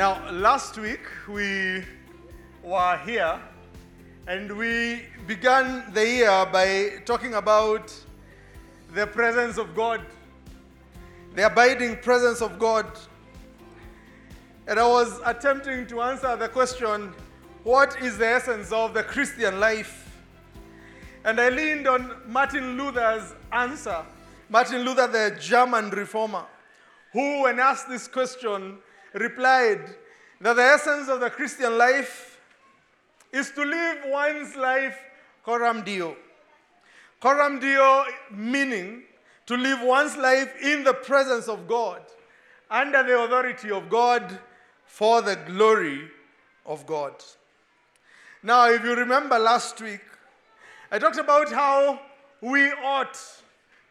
[0.00, 1.84] Now, last week we
[2.62, 3.38] were here
[4.26, 7.94] and we began the year by talking about
[8.94, 10.00] the presence of God,
[11.34, 12.86] the abiding presence of God.
[14.66, 17.12] And I was attempting to answer the question
[17.62, 20.18] what is the essence of the Christian life?
[21.26, 24.02] And I leaned on Martin Luther's answer.
[24.48, 26.46] Martin Luther, the German reformer,
[27.12, 28.78] who, when asked this question,
[29.14, 29.80] replied
[30.40, 32.40] that the essence of the Christian life
[33.32, 34.98] is to live one's life
[35.44, 36.16] coram deo.
[37.20, 39.02] Coram deo meaning
[39.46, 42.02] to live one's life in the presence of God,
[42.70, 44.38] under the authority of God,
[44.86, 46.08] for the glory
[46.66, 47.14] of God.
[48.42, 50.00] Now, if you remember last week,
[50.90, 52.00] I talked about how
[52.40, 53.18] we ought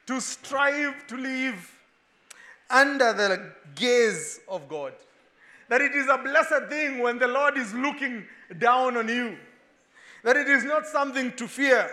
[0.08, 1.80] to strive to live
[2.70, 4.94] under the gaze of God.
[5.70, 8.26] That it is a blessed thing when the Lord is looking
[8.58, 9.38] down on you.
[10.24, 11.90] That it is not something to fear.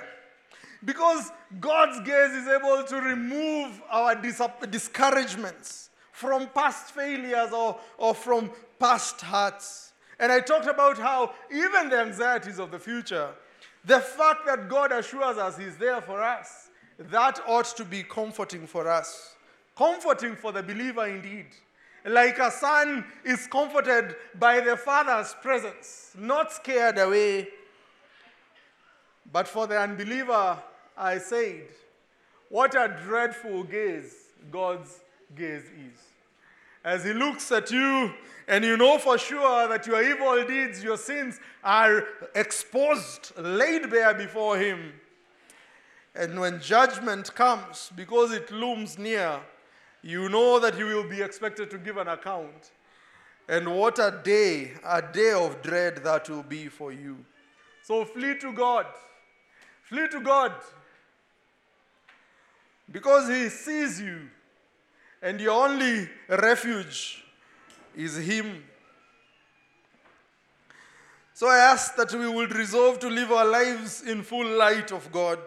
[0.84, 8.14] Because God's gaze is able to remove our dis- discouragements from past failures or, or
[8.14, 9.92] from past hurts.
[10.19, 13.30] And I talked about how even the anxieties of the future,
[13.84, 18.66] the fact that God assures us He's there for us, that ought to be comforting
[18.66, 19.34] for us.
[19.77, 21.47] Comforting for the believer indeed.
[22.06, 27.48] Like a son is comforted by the father's presence, not scared away.
[29.32, 30.56] But for the unbeliever,
[30.96, 31.66] I said,
[32.48, 34.14] what a dreadful gaze
[34.52, 35.00] God's
[35.34, 35.98] gaze is.
[36.84, 38.12] As He looks at you,
[38.46, 42.04] and you know for sure that your evil deeds, your sins are
[42.36, 44.92] exposed, laid bare before Him.
[46.14, 49.41] And when judgment comes, because it looms near,
[50.06, 52.70] you know that you will be expected to give an account.
[53.48, 57.16] And what a day, a day of dread that will be for you.
[57.82, 58.86] So flee to God.
[59.82, 60.53] Flee to God.
[62.91, 64.20] Because He sees you,
[65.20, 67.25] and your only refuge
[67.97, 68.62] is Him.
[71.34, 75.10] So I ask that we would resolve to live our lives in full light of
[75.10, 75.41] God,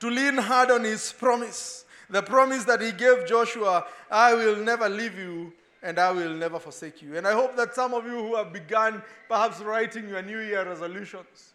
[0.00, 4.88] to lean hard on His promise, the promise that He gave Joshua I will never
[4.88, 5.52] leave you
[5.82, 7.16] and I will never forsake you.
[7.16, 10.64] And I hope that some of you who have begun perhaps writing your New Year
[10.64, 11.52] resolutions,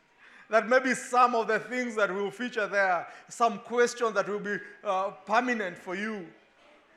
[0.50, 4.58] that maybe some of the things that will feature there, some questions that will be
[4.84, 6.28] uh, permanent for you,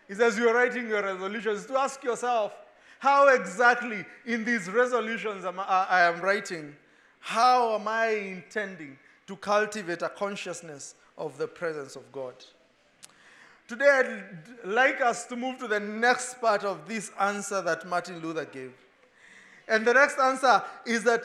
[0.09, 2.55] is as you're writing your resolutions to ask yourself,
[2.99, 6.75] how exactly in these resolutions am I, I am writing,
[7.21, 12.35] how am I intending to cultivate a consciousness of the presence of God?
[13.67, 18.21] Today, I'd like us to move to the next part of this answer that Martin
[18.21, 18.75] Luther gave.
[19.67, 21.23] And the next answer is that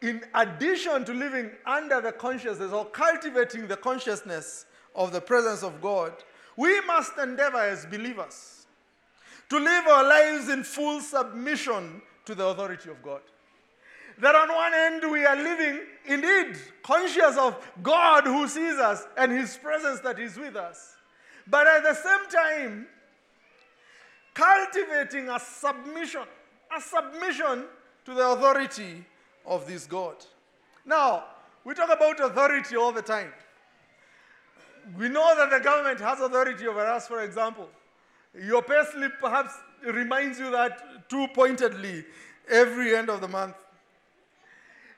[0.00, 5.82] in addition to living under the consciousness or cultivating the consciousness of the presence of
[5.82, 6.12] God,
[6.56, 8.66] we must endeavor as believers
[9.50, 13.20] to live our lives in full submission to the authority of God.
[14.18, 19.30] That on one end we are living indeed conscious of God who sees us and
[19.30, 20.96] His presence that is with us.
[21.46, 22.86] But at the same time,
[24.34, 26.22] cultivating a submission,
[26.76, 27.64] a submission
[28.04, 29.04] to the authority
[29.46, 30.16] of this God.
[30.84, 31.24] Now,
[31.64, 33.32] we talk about authority all the time.
[34.96, 37.68] We know that the government has authority over us, for example.
[38.34, 39.52] Your payslip perhaps
[39.84, 42.04] reminds you that too pointedly
[42.48, 43.54] every end of the month.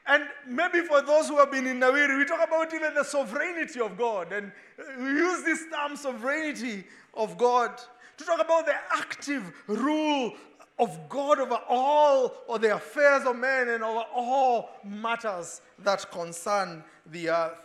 [0.06, 3.80] And maybe for those who have been in Nawiri, we talk about even the sovereignty
[3.80, 4.32] of God.
[4.32, 4.50] And
[4.98, 7.80] we use this term, sovereignty of God,
[8.18, 10.32] to talk about the active rule
[10.78, 16.82] of God over all or the affairs of men and over all matters that concern
[17.06, 17.58] the earth.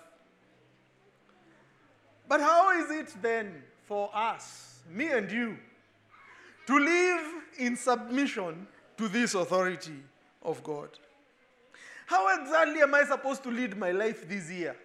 [2.28, 5.58] But how is it then for us, me and you,
[6.68, 7.26] to live
[7.58, 8.68] in submission
[8.98, 10.04] to this authority
[10.44, 10.90] of God?
[12.08, 14.78] How exactly am I supposed to lead my life this year?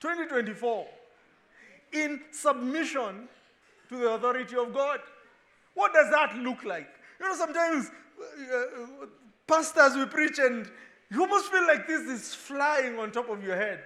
[0.00, 0.86] 2024.
[1.92, 3.28] In submission
[3.88, 5.00] to the authority of God.
[5.74, 6.88] What does that look like?
[7.18, 7.90] You know, sometimes
[8.20, 9.06] uh,
[9.48, 10.70] pastors we preach and
[11.10, 13.80] you almost feel like this is flying on top of your head.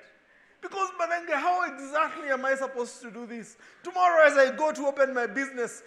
[0.60, 3.56] Because, Mathenge, how exactly am I supposed to do this?
[3.82, 5.82] Tomorrow, as I go to open my business,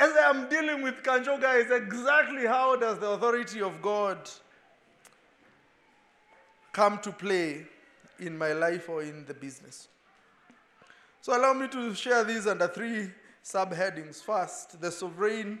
[0.00, 4.18] as I am dealing with Kanjoga, is exactly how does the authority of God
[6.74, 7.64] come to play
[8.18, 9.88] in my life or in the business?
[11.22, 13.08] So, allow me to share these under three
[13.42, 14.22] subheadings.
[14.22, 15.60] First, the sovereign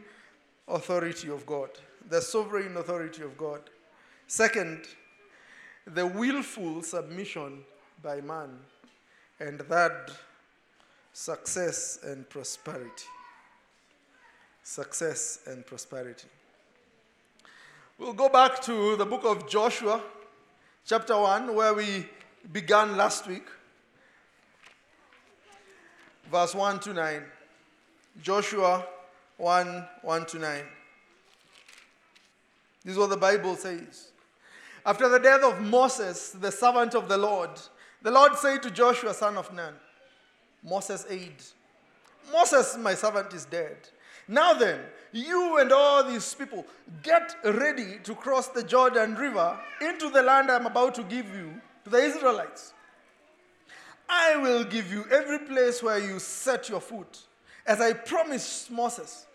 [0.68, 1.70] authority of God.
[2.10, 3.60] the sovereign authority of God.
[4.26, 4.82] Second,
[5.86, 7.64] the willful submission
[8.02, 8.58] by man.
[9.40, 10.10] And third,
[11.12, 13.06] success and prosperity.
[14.62, 16.28] Success and prosperity.
[17.98, 20.02] We'll go back to the book of Joshua,
[20.86, 22.06] chapter 1, where we
[22.52, 23.46] began last week.
[26.30, 27.22] Verse 1 to 9.
[28.22, 28.84] Joshua
[29.36, 30.62] 1 1 to 9.
[32.84, 34.10] This is what the Bible says.
[34.86, 37.50] After the death of Moses, the servant of the Lord,
[38.02, 39.72] the Lord said to Joshua, son of Nun,
[40.62, 41.42] Moses' aide,
[42.30, 43.76] Moses, my servant, is dead.
[44.28, 44.80] Now then,
[45.14, 46.66] you and all these people,
[47.02, 51.60] get ready to cross the Jordan River into the land I'm about to give you
[51.84, 52.74] to the Israelites.
[54.08, 57.20] I will give you every place where you set your foot,
[57.66, 59.26] as I promised Moses.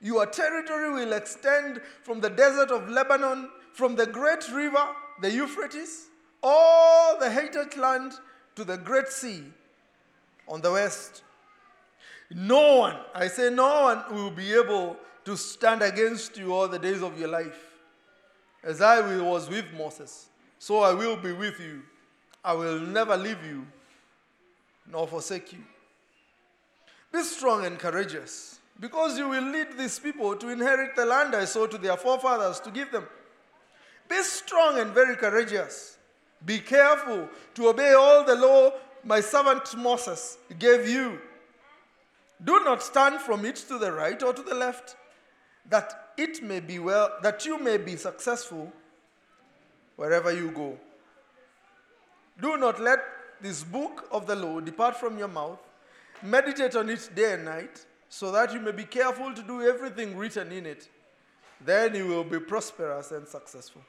[0.00, 4.86] Your territory will extend from the desert of Lebanon, from the great river,
[5.22, 6.08] the Euphrates,
[6.42, 8.12] all the Hittite land
[8.56, 9.42] to the great sea
[10.46, 11.22] on the west.
[12.30, 16.78] No one, I say, no one will be able to stand against you all the
[16.78, 17.72] days of your life.
[18.62, 20.26] As I was with Moses,
[20.58, 21.82] so I will be with you.
[22.44, 23.66] I will never leave you
[24.90, 25.60] nor forsake you.
[27.12, 31.44] Be strong and courageous, because you will lead these people to inherit the land I
[31.44, 33.06] swore to their forefathers to give them.
[34.08, 35.96] Be strong and very courageous.
[36.44, 38.72] Be careful to obey all the law
[39.04, 41.18] my servant Moses gave you.
[42.42, 44.96] Do not stand from it to the right or to the left,
[45.68, 48.72] that it may be well, that you may be successful
[49.96, 50.78] wherever you go.
[52.40, 52.98] Do not let
[53.40, 55.58] this book of the law depart from your mouth.
[56.22, 60.16] Meditate on it day and night, so that you may be careful to do everything
[60.16, 60.88] written in it.
[61.60, 63.82] Then you will be prosperous and successful.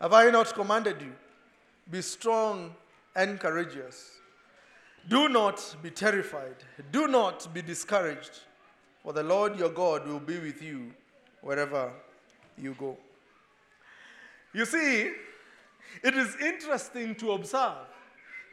[0.00, 1.12] Have I not commanded you?
[1.90, 2.74] Be strong
[3.16, 4.12] and courageous.
[5.08, 6.56] Do not be terrified.
[6.92, 8.40] Do not be discouraged,
[9.02, 10.92] for the Lord your God will be with you
[11.40, 11.92] wherever
[12.56, 12.96] you go.
[14.52, 15.12] You see,
[16.02, 17.86] it is interesting to observe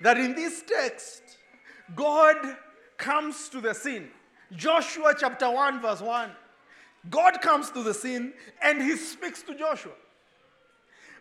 [0.01, 1.23] that in this text,
[1.95, 2.35] God
[2.97, 4.09] comes to the scene.
[4.53, 6.29] Joshua chapter 1, verse 1.
[7.09, 9.91] God comes to the scene and he speaks to Joshua.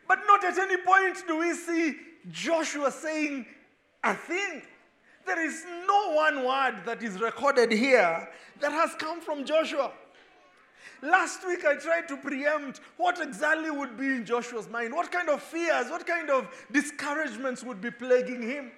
[0.06, 1.94] But not at any point do we see
[2.30, 3.46] Joshua saying
[4.02, 4.62] a thing.
[5.26, 8.28] There is no one word that is recorded here
[8.60, 9.92] that has come from Joshua.
[11.02, 15.28] Last week I tried to preempt what exactly would be in Joshua's mind, what kind
[15.28, 18.72] of fears, what kind of discouragements would be plaguing him.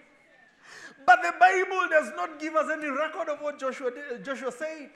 [1.05, 4.91] But the Bible does not give us any record of what Joshua, did, Joshua said.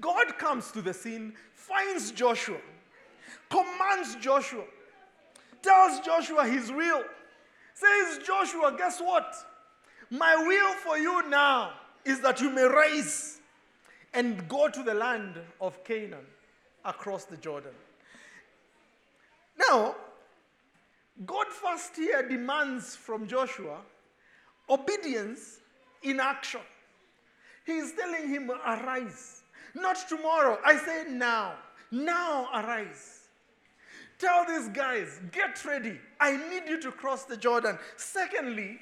[0.00, 2.58] God comes to the scene, finds Joshua,
[3.48, 4.64] commands Joshua,
[5.62, 7.02] tells Joshua his will.
[7.74, 9.34] Says, Joshua, guess what?
[10.12, 11.72] My will for you now
[12.04, 13.40] is that you may rise
[14.12, 16.26] and go to the land of Canaan
[16.84, 17.72] across the Jordan.
[19.56, 19.96] Now,
[21.24, 23.78] God first here demands from Joshua
[24.68, 25.60] obedience
[26.02, 26.60] in action.
[27.64, 29.44] He is telling him, Arise.
[29.74, 30.58] Not tomorrow.
[30.62, 31.54] I say now.
[31.90, 33.28] Now arise.
[34.18, 35.98] Tell these guys, get ready.
[36.20, 37.78] I need you to cross the Jordan.
[37.96, 38.78] Secondly,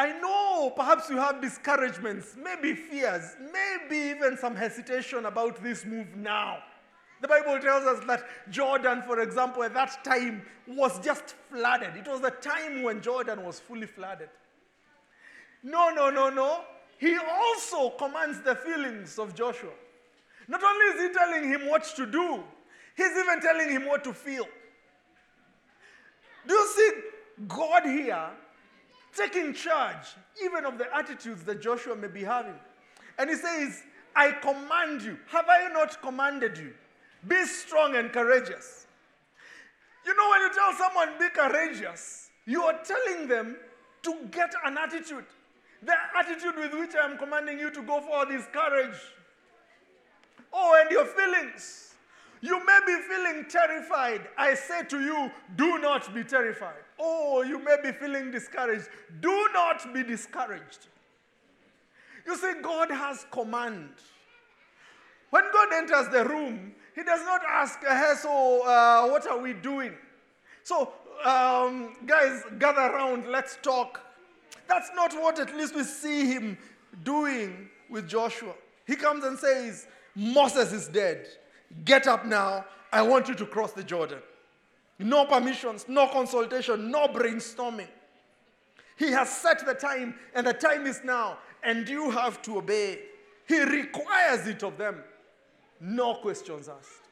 [0.00, 6.16] I know perhaps you have discouragements, maybe fears, maybe even some hesitation about this move
[6.16, 6.60] now.
[7.20, 11.96] The Bible tells us that Jordan, for example, at that time was just flooded.
[11.96, 14.30] It was the time when Jordan was fully flooded.
[15.62, 16.62] No, no, no, no.
[16.96, 19.76] He also commands the feelings of Joshua.
[20.48, 22.42] Not only is he telling him what to do,
[22.96, 24.48] he's even telling him what to feel.
[26.48, 26.90] Do you see
[27.46, 28.30] God here
[29.16, 30.06] taking charge
[30.44, 32.54] even of the attitudes that Joshua may be having?
[33.18, 33.82] And he says,
[34.14, 35.18] I command you.
[35.28, 36.72] Have I not commanded you?
[37.26, 38.86] Be strong and courageous.
[40.06, 43.56] You know, when you tell someone be courageous, you are telling them
[44.02, 45.26] to get an attitude.
[45.82, 48.96] The attitude with which I am commanding you to go for is courage.
[50.52, 51.94] Oh, and your feelings.
[52.40, 54.22] You may be feeling terrified.
[54.36, 56.82] I say to you, do not be terrified.
[57.02, 58.88] Oh, you may be feeling discouraged.
[59.20, 60.88] Do not be discouraged.
[62.26, 63.88] You see, God has command.
[65.30, 69.54] When God enters the room, He does not ask, hey, so uh, what are we
[69.54, 69.92] doing?
[70.62, 70.92] So,
[71.24, 74.00] um, guys, gather around, let's talk.
[74.68, 76.58] That's not what at least we see Him
[77.02, 78.52] doing with Joshua.
[78.86, 81.26] He comes and says, Moses is dead.
[81.84, 82.64] Get up now.
[82.92, 84.18] I want you to cross the Jordan.
[85.02, 87.88] No permissions, no consultation, no brainstorming.
[88.98, 92.98] He has set the time, and the time is now, and you have to obey.
[93.48, 95.02] He requires it of them.
[95.80, 97.08] No questions asked.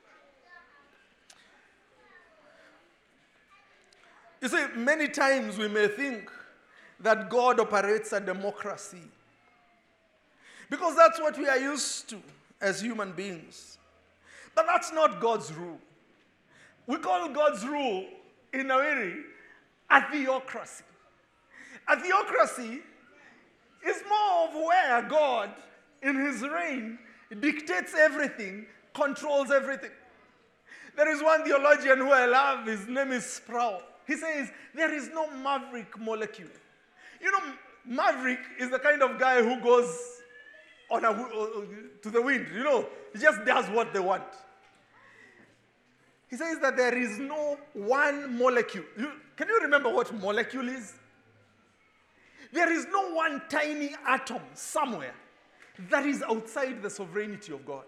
[4.43, 6.31] You see, many times we may think
[7.01, 9.03] that God operates a democracy
[10.69, 12.19] because that's what we are used to
[12.61, 13.79] as human beings.
[14.55, 15.81] But that's not God's rule.
[16.89, 18.07] We call God's rule,
[18.53, 19.13] in way,
[19.91, 20.85] a theocracy.
[21.87, 22.81] A theocracy
[23.87, 25.51] is more of where God,
[26.03, 26.99] in his reign,
[27.41, 28.65] dictates everything,
[28.95, 29.91] controls everything.
[30.97, 33.83] There is one theologian who I love, his name is Sproul.
[34.07, 36.49] He says, There is no maverick molecule.
[37.21, 37.53] You know,
[37.85, 39.95] maverick is the kind of guy who goes
[40.91, 41.13] on a,
[42.03, 44.25] to the wind, you know, he just does what they want.
[46.29, 48.85] He says that there is no one molecule.
[48.97, 50.95] You, can you remember what molecule is?
[52.53, 55.15] There is no one tiny atom somewhere
[55.91, 57.85] that is outside the sovereignty of God,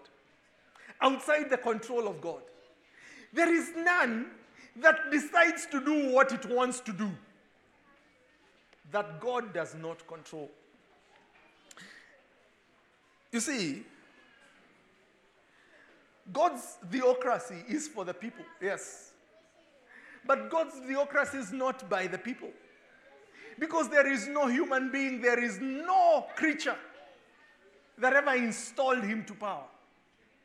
[1.01, 2.41] outside the control of God.
[3.33, 4.27] There is none
[4.77, 7.09] that decides to do what it wants to do,
[8.91, 10.49] that God does not control.
[13.31, 13.83] You see,
[16.31, 19.11] God's theocracy is for the people, yes.
[20.25, 22.49] But God's theocracy is not by the people.
[23.59, 26.75] Because there is no human being, there is no creature
[27.97, 29.65] that ever installed him to power.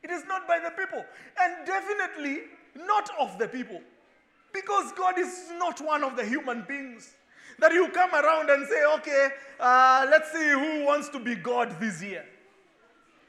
[0.02, 1.04] It is not by the people,
[1.40, 2.42] and definitely
[2.76, 3.80] not of the people.
[4.52, 7.12] Because God is not one of the human beings
[7.59, 9.28] that you come around and say, okay,
[9.59, 12.25] uh, let's see who wants to be God this year.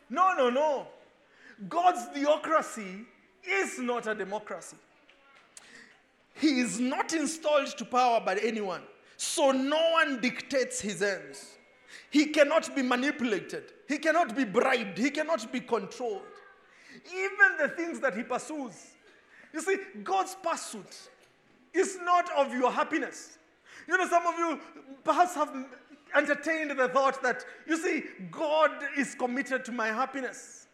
[0.09, 0.87] No, no, no.
[1.67, 3.05] God's theocracy
[3.47, 4.77] is not a democracy.
[6.35, 8.81] He is not installed to power by anyone.
[9.17, 11.57] So no one dictates his ends.
[12.11, 13.73] He cannot be manipulated.
[13.87, 14.97] He cannot be bribed.
[14.97, 16.21] He cannot be controlled.
[17.11, 18.91] Even the things that he pursues.
[19.53, 21.09] You see, God's pursuit
[21.73, 23.39] is not of your happiness.
[23.87, 24.59] You know, some of you
[25.03, 25.53] perhaps have
[26.15, 30.66] entertained the thought that, you see, God is committed to my happiness.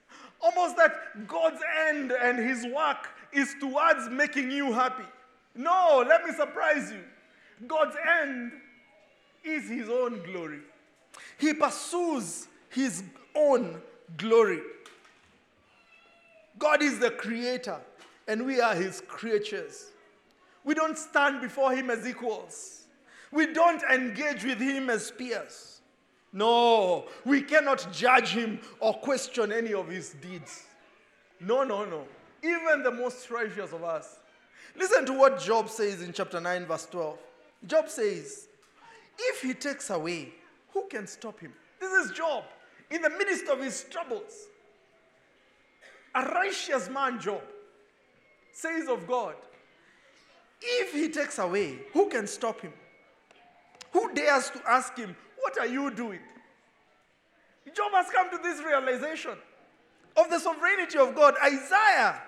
[0.44, 5.06] Almost that God's end and his work is towards making you happy.
[5.56, 7.00] No, let me surprise you.
[7.68, 8.52] God's end
[9.44, 10.60] is his own glory.
[11.38, 13.04] He pursues his
[13.36, 13.82] own
[14.18, 14.60] glory.
[16.60, 17.80] God is the creator,
[18.28, 19.92] and we are his creatures.
[20.64, 22.84] We don't stand before him as equals.
[23.32, 25.73] We don't engage with him as peers.
[26.34, 30.64] No, we cannot judge him or question any of his deeds.
[31.40, 32.06] No, no, no.
[32.42, 34.18] Even the most righteous of us.
[34.76, 37.18] Listen to what Job says in chapter 9, verse 12.
[37.68, 38.48] Job says,
[39.18, 40.34] If he takes away,
[40.74, 41.54] who can stop him?
[41.80, 42.44] This is Job
[42.90, 44.48] in the midst of his troubles.
[46.16, 47.42] A righteous man, Job,
[48.52, 49.36] says of God,
[50.62, 52.74] If he takes away, who can stop him?
[53.92, 56.20] Who dares to ask him, What are you doing?
[57.76, 59.34] Job has come to this realization
[60.16, 61.36] of the sovereignty of God.
[61.44, 62.22] Isaiah,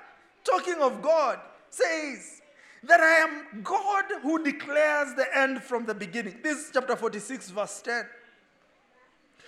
[0.44, 2.42] talking of God, says
[2.84, 6.40] that I am God who declares the end from the beginning.
[6.44, 8.06] This is chapter 46, verse 10.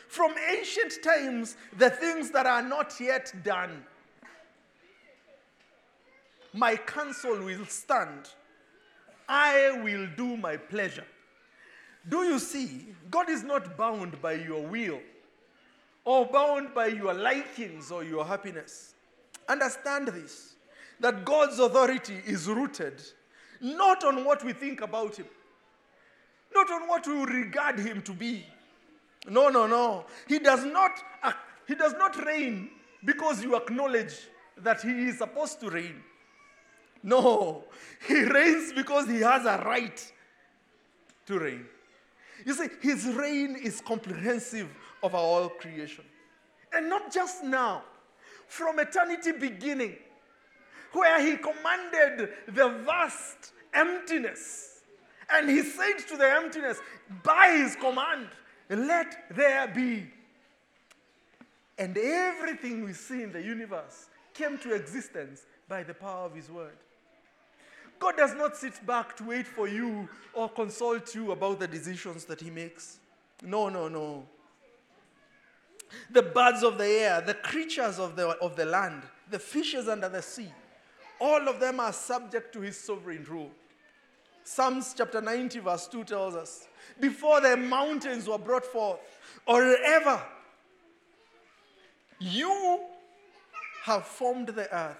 [0.07, 3.83] From ancient times, the things that are not yet done,
[6.53, 8.29] my counsel will stand.
[9.27, 11.05] I will do my pleasure.
[12.09, 12.85] Do you see?
[13.09, 14.99] God is not bound by your will
[16.05, 18.93] or bound by your likings or your happiness.
[19.49, 20.55] Understand this
[20.99, 23.01] that God's authority is rooted
[23.61, 25.25] not on what we think about Him,
[26.53, 28.45] not on what we regard Him to be.
[29.29, 30.05] No, no, no.
[30.27, 31.33] He does not, uh,
[31.67, 32.69] he does not reign
[33.03, 34.15] because you acknowledge
[34.57, 36.01] that He is supposed to reign.
[37.03, 37.65] No,
[38.07, 40.13] He reigns because He has a right
[41.25, 41.65] to reign.
[42.45, 44.69] You see, his reign is comprehensive
[45.03, 46.05] of our all creation.
[46.73, 47.83] And not just now,
[48.47, 49.95] from eternity beginning,
[50.93, 54.81] where he commanded the vast emptiness.
[55.29, 56.79] And he said to the emptiness,
[57.23, 58.29] by his command,
[58.69, 60.07] let there be.
[61.77, 66.49] And everything we see in the universe came to existence by the power of his
[66.49, 66.77] word.
[67.99, 72.25] God does not sit back to wait for you or consult you about the decisions
[72.25, 72.99] that He makes.
[73.43, 74.25] No, no, no.
[76.11, 80.09] the birds of the air, the creatures of the, of the land, the fishes under
[80.09, 80.51] the sea.
[81.19, 83.51] All of them are subject to his sovereign rule.
[84.43, 86.67] Psalms chapter 90, verse 2 tells us
[86.99, 88.99] Before the mountains were brought forth,
[89.45, 90.21] or ever,
[92.19, 92.81] you
[93.83, 94.97] have formed the earth.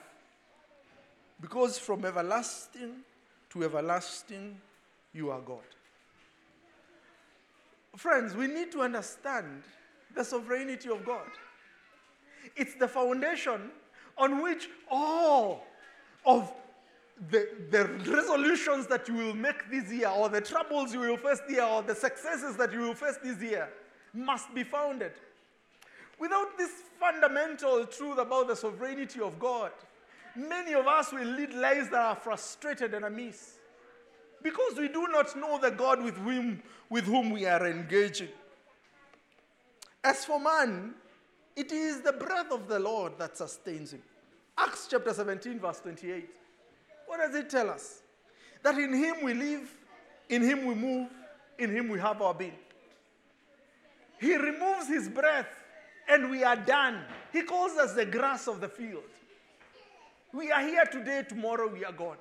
[1.40, 2.96] Because from everlasting
[3.52, 4.60] to everlasting,
[5.14, 5.60] you are God.
[7.96, 9.64] Friends, we need to understand
[10.16, 11.28] the sovereignty of God.
[12.56, 13.72] It's the foundation
[14.18, 15.66] on which all
[16.26, 16.52] of
[17.30, 21.40] the, the resolutions that you will make this year, or the troubles you will face
[21.48, 23.70] this year, or the successes that you will face this year
[24.14, 25.14] must be founded.
[26.20, 29.72] Without this fundamental truth about the sovereignty of God,
[30.38, 33.58] many of us will lead lives that are frustrated and amiss
[34.44, 38.30] because we do not know the God with whom, with whom we are engaging.
[40.04, 40.94] As for man,
[41.56, 44.02] it is the breath of the Lord that sustains him.
[44.58, 46.30] Acts chapter 17, verse 28.
[47.08, 48.02] What does it tell us?
[48.64, 49.70] That in him we live,
[50.30, 51.10] in him we move,
[51.58, 52.54] in him we have our being.
[54.20, 55.50] He removes his breath
[56.08, 57.02] and we are done.
[57.32, 59.04] He calls us the grass of the field.
[60.38, 62.18] We are here today, tomorrow we are gone.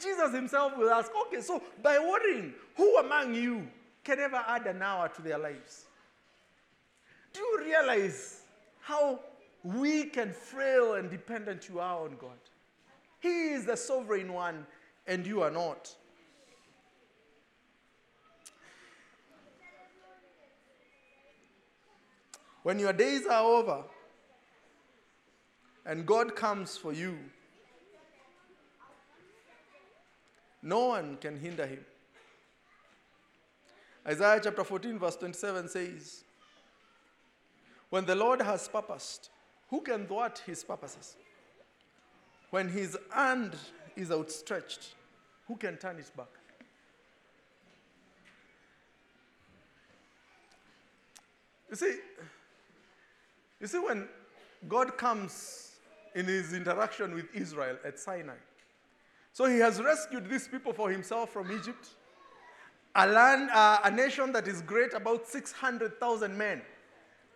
[0.00, 3.68] Jesus himself will ask, okay, so by worrying, who among you
[4.02, 5.84] can ever add an hour to their lives?
[7.34, 8.40] Do you realize
[8.80, 9.20] how
[9.64, 12.38] weak and frail and dependent you are on God?
[13.20, 14.66] He is the sovereign one,
[15.06, 15.94] and you are not.
[22.62, 23.84] When your days are over
[25.86, 27.16] and God comes for you,
[30.62, 31.84] no one can hinder him.
[34.06, 36.24] Isaiah chapter 14, verse 27 says,
[37.88, 39.30] When the Lord has purposed,
[39.70, 41.16] who can thwart his purposes?
[42.50, 43.54] When his hand
[43.96, 44.94] is outstretched,
[45.46, 46.26] who can turn it back?
[51.70, 51.96] You see,
[53.60, 54.08] you see, when
[54.68, 55.75] God comes
[56.16, 58.34] in his interaction with Israel at Sinai,
[59.32, 61.90] so he has rescued these people for himself from Egypt,
[62.94, 66.62] a land, uh, a nation that is great, about 600,000 men,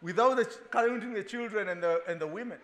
[0.00, 2.56] without the, counting the children and the, and the women.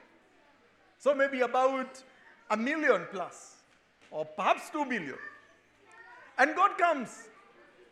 [0.98, 2.02] So maybe about
[2.50, 3.56] a million plus,
[4.10, 5.18] or perhaps two million.
[6.38, 7.28] And God comes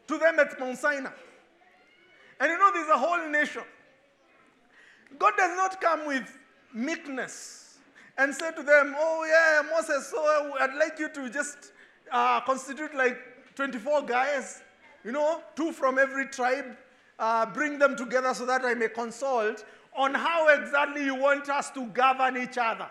[0.09, 1.11] to them at Mount Sinai.
[2.41, 3.63] And you know, there's a whole nation
[5.19, 6.39] God does not come with
[6.73, 7.64] meekness
[8.19, 11.73] and say to them, Oh, yeah, Moses, so I'd like you to just
[12.11, 13.19] uh, constitute like
[13.55, 14.63] 24 guys,
[15.05, 16.77] you know, two from every tribe,
[17.19, 19.65] uh, bring them together so that I may consult
[19.97, 22.89] on how exactly you want us to govern each other.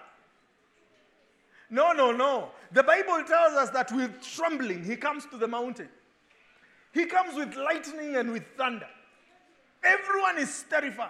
[1.69, 2.49] No, no, no.
[2.71, 5.89] The Bible tells us that with trembling, he comes to the mountain.
[6.93, 8.87] He comes with lightning and with thunder.
[9.83, 11.09] Everyone is terrified.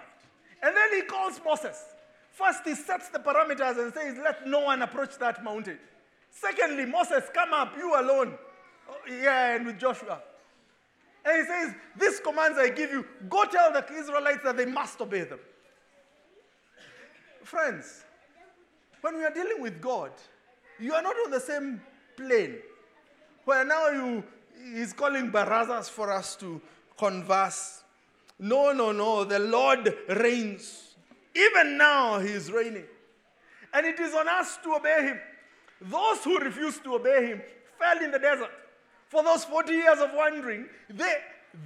[0.62, 1.84] And then he calls Moses.
[2.34, 5.78] First, he sets the parameters and says, Let no one approach that mountain.
[6.30, 8.34] Secondly, Moses, come up, you alone.
[8.90, 10.20] Oh, yeah, and with Joshua.
[11.24, 15.00] And he says, These commands I give you, go tell the Israelites that they must
[15.00, 15.38] obey them.
[17.44, 18.04] Friends,
[19.00, 20.10] when we are dealing with God,
[20.80, 21.80] you are not on the same
[22.16, 22.56] plane
[23.44, 24.24] where now you,
[24.74, 26.60] he's calling barazas for us to
[26.98, 27.84] converse
[28.38, 29.24] no, no, no.
[29.24, 30.83] The Lord reigns.
[31.34, 32.84] Even now, He is reigning.
[33.72, 35.20] And it is on us to obey Him.
[35.80, 37.42] Those who refuse to obey Him
[37.78, 38.50] fell in the desert.
[39.08, 41.14] For those 40 years of wandering, they,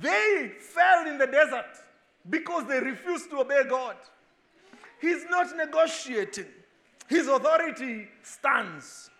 [0.00, 1.66] they fell in the desert
[2.28, 3.96] because they refused to obey God.
[5.00, 6.46] He's not negotiating,
[7.08, 9.10] His authority stands.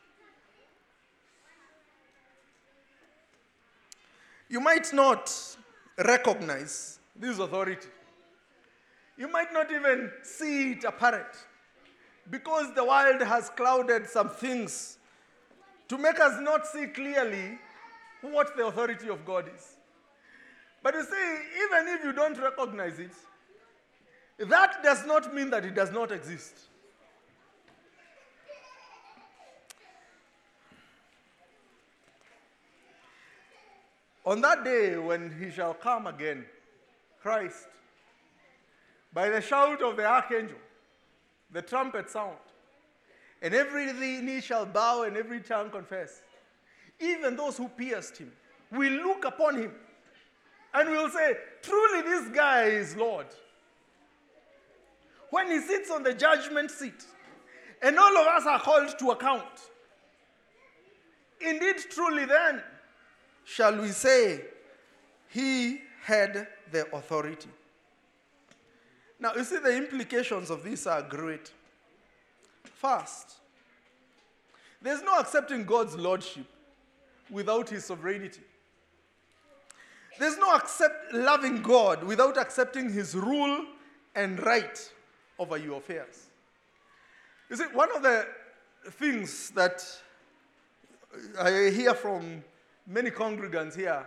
[4.49, 5.31] You might not
[5.99, 7.89] recognize this authority.
[9.19, 11.27] You might not even see it apparent
[12.31, 14.97] because the world has clouded some things
[15.89, 17.59] to make us not see clearly
[18.21, 19.77] what the authority of God is.
[20.83, 23.11] But you see, even if you don't recognize it,
[24.39, 26.55] that does not mean that it does not exist.
[34.25, 36.45] On that day when he shall come again,
[37.21, 37.67] Christ.
[39.13, 40.59] By the shout of the archangel,
[41.51, 42.37] the trumpet sound,
[43.41, 46.21] and every knee shall bow and every tongue confess.
[47.01, 48.33] Even those who pierced him
[48.71, 49.73] will look upon him
[50.75, 53.27] and will say, Truly, this guy is Lord.
[55.31, 57.05] when he sits on the judgment seat,
[57.83, 59.45] and all of us are called to account.
[61.41, 62.63] Indeed, truly, then,
[63.45, 64.43] shall we say,
[65.29, 67.51] he had the authority.
[69.21, 71.51] Now, you see, the implications of this are great.
[72.65, 73.35] First,
[74.81, 76.47] there's no accepting God's lordship
[77.31, 78.41] without his sovereignty.
[80.19, 83.65] There's no accept loving God without accepting his rule
[84.15, 84.93] and right
[85.39, 86.27] over your affairs.
[87.51, 88.27] You see, one of the
[88.93, 89.85] things that
[91.41, 92.43] I hear from
[92.87, 94.07] many congregants here,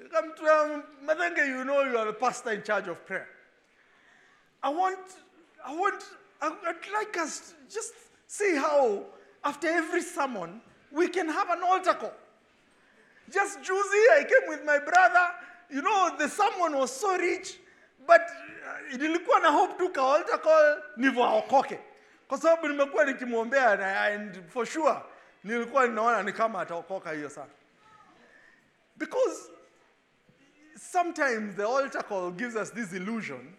[0.00, 3.28] you know you are the pastor in charge of prayer.
[4.62, 4.98] I want,
[5.64, 6.04] I want,
[6.42, 7.94] I'd like us to just
[8.26, 9.02] see how
[9.44, 10.60] after every sermon
[10.92, 12.12] we can have an altar call.
[13.30, 15.28] Just juicy, I came with my brother.
[15.70, 17.58] You know, the someone was so rich,
[18.06, 21.78] but uh, nilikuwa na hope tu ka altar call ndivyo aokoke,
[22.28, 24.96] kwa nimekuwa nikimwombea and for sure
[25.44, 27.50] nilikuwa ninaona ni kama ataokoka hiyo sana,
[28.96, 29.50] because
[30.76, 33.54] sometimes the altar call gives us this illusion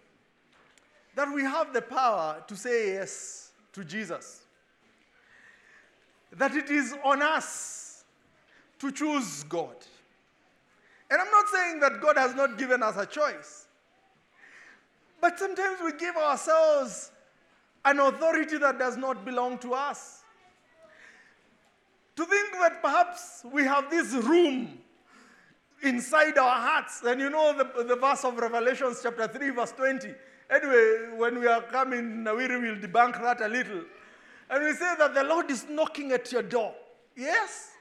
[1.15, 4.41] that we have the power to say yes to Jesus.
[6.31, 8.03] That it is on us
[8.79, 9.75] to choose God.
[11.09, 13.65] And I'm not saying that God has not given us a choice,
[15.19, 17.11] but sometimes we give ourselves
[17.83, 20.21] an authority that does not belong to us.
[22.15, 24.77] To think that perhaps we have this room
[25.81, 27.01] inside our hearts.
[27.05, 30.13] And you know the, the verse of Revelation, chapter 3, verse 20.
[30.49, 33.83] Anyway, when we are coming, Nawiri will debunk that a little.
[34.49, 36.73] And we say that the Lord is knocking at your door.
[37.15, 37.71] Yes.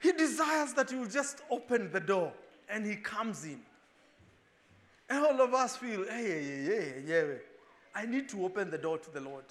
[0.00, 2.32] He desires that you just open the door
[2.68, 3.60] and He comes in.
[5.08, 7.36] And all of us feel, hey, hey, hey, hey,
[7.94, 9.44] I need to open the door to the Lord.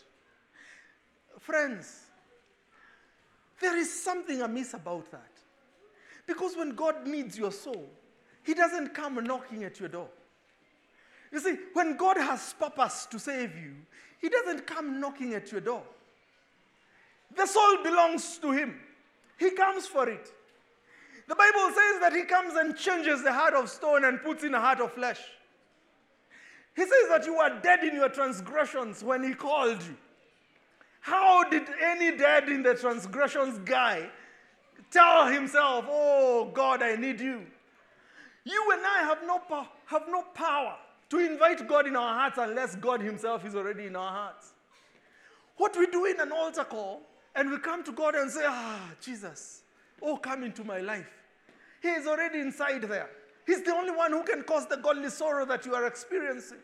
[1.40, 2.04] Friends,
[3.60, 5.32] there is something amiss about that.
[6.28, 7.90] Because when God needs your soul,
[8.44, 10.10] He doesn't come knocking at your door.
[11.32, 13.74] You see, when God has purpose to save you,
[14.20, 15.84] He doesn't come knocking at your door.
[17.36, 18.80] The soul belongs to Him,
[19.38, 20.32] He comes for it.
[21.28, 24.54] The Bible says that He comes and changes the heart of stone and puts in
[24.54, 25.20] a heart of flesh.
[26.76, 29.98] He says that you are dead in your transgressions when He called you.
[31.08, 34.10] How did any dead in the transgressions guy
[34.92, 37.46] tell himself, Oh God, I need you?
[38.44, 40.76] You and I have no, po- have no power
[41.10, 44.54] to invite God in our hearts unless God Himself is already in our hearts.
[45.58, 47.02] What we do in an altar call,
[47.36, 49.64] and we come to God and say, Ah, Jesus,
[50.02, 51.10] oh, come into my life.
[51.82, 53.10] He is already inside there.
[53.46, 56.58] He's the only one who can cause the godly sorrow that you are experiencing.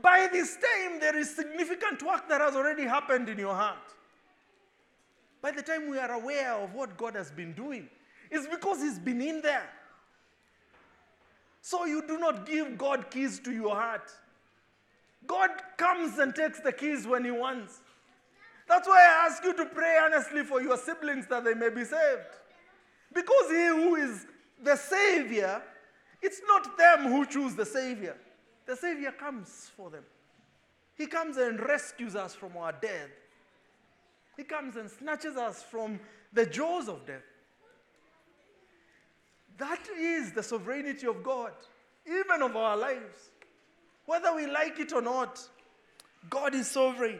[0.00, 3.76] By this time, there is significant work that has already happened in your heart.
[5.42, 7.88] By the time we are aware of what God has been doing,
[8.30, 9.68] it's because He's been in there.
[11.68, 14.10] So you do not give God keys to your heart.
[15.26, 17.82] God comes and takes the keys when He wants.
[18.66, 21.84] That's why I ask you to pray earnestly for your siblings that they may be
[21.84, 22.32] saved.
[23.12, 24.24] Because He who is
[24.64, 25.60] the Savior,
[26.22, 28.16] it's not them who choose the Savior.
[28.64, 30.04] The Savior comes for them.
[30.94, 33.10] He comes and rescues us from our death.
[34.38, 36.00] He comes and snatches us from
[36.32, 37.27] the jaws of death.
[39.58, 41.52] That is the sovereignty of God,
[42.06, 43.30] even of our lives.
[44.06, 45.40] Whether we like it or not,
[46.30, 47.18] God is sovereign.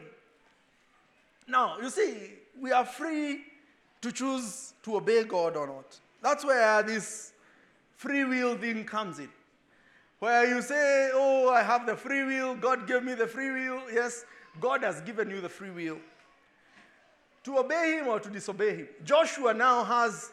[1.47, 3.43] Now, you see, we are free
[4.01, 5.99] to choose to obey God or not.
[6.21, 7.33] That's where this
[7.95, 9.29] free will thing comes in.
[10.19, 13.81] Where you say, Oh, I have the free will, God gave me the free will.
[13.91, 14.25] Yes,
[14.59, 15.97] God has given you the free will
[17.43, 18.87] to obey Him or to disobey Him.
[19.03, 20.31] Joshua now has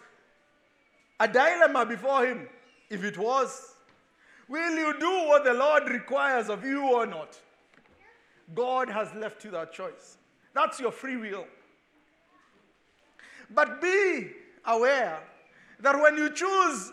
[1.19, 2.49] a dilemma before him.
[2.89, 3.75] If it was,
[4.49, 7.39] will you do what the Lord requires of you or not?
[8.55, 10.19] God has left you that choice.
[10.55, 11.47] That's your free will.
[13.51, 14.29] But be
[14.65, 15.21] aware
[15.81, 16.93] that when you choose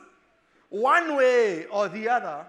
[0.69, 2.45] one way or the other,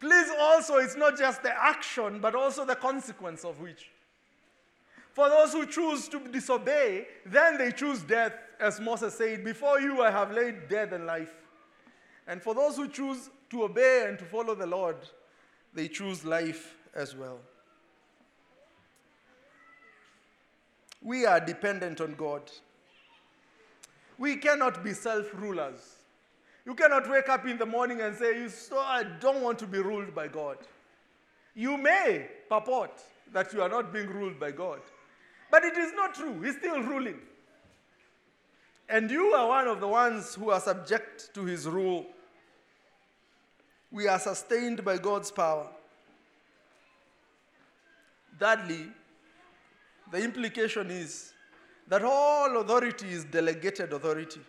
[0.00, 3.90] please also, it's not just the action, but also the consequence of which.
[5.12, 10.02] For those who choose to disobey, then they choose death, as Moses said, Before you
[10.02, 11.32] I have laid death and life.
[12.26, 14.96] And for those who choose to obey and to follow the Lord,
[15.74, 17.38] they choose life as well.
[21.02, 22.42] We are dependent on God.
[24.18, 25.96] We cannot be self rulers.
[26.66, 29.66] You cannot wake up in the morning and say, "You so I don't want to
[29.66, 30.58] be ruled by God.
[31.54, 33.00] You may purport,
[33.32, 34.80] that you are not being ruled by God.
[35.50, 36.40] But it is not true.
[36.42, 37.20] He's still ruling.
[38.88, 42.06] And you are one of the ones who are subject to his rule.
[43.90, 45.66] We are sustained by God's power.
[48.38, 48.86] Thirdly,
[50.10, 51.32] the implication is
[51.88, 54.40] that all authority is delegated authority.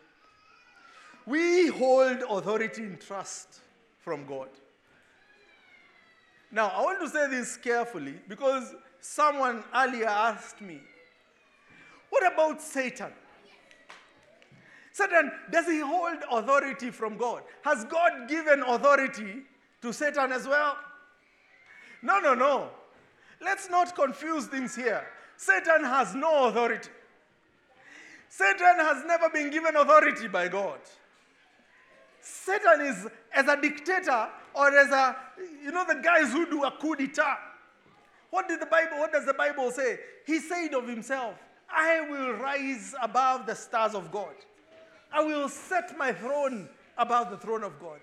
[1.25, 3.59] We hold authority in trust
[3.99, 4.49] from God.
[6.51, 10.79] Now, I want to say this carefully because someone earlier asked me,
[12.09, 13.11] What about Satan?
[14.99, 17.43] Satan, does he hold authority from God?
[17.61, 19.43] Has God given authority
[19.81, 20.75] to Satan as well?
[22.01, 22.69] No, no, no.
[23.41, 25.07] Let's not confuse things here.
[25.37, 26.89] Satan has no authority.
[28.27, 30.79] Satan has never been given authority by God.
[32.21, 35.15] Satan is as a dictator or as a,
[35.63, 37.37] you know, the guys who do a coup d'etat.
[38.31, 39.97] What did the Bible, what does the Bible say?
[40.25, 41.35] He said of himself,
[41.69, 44.35] I will rise above the stars of God.
[45.11, 47.99] I will set my throne above the throne of God.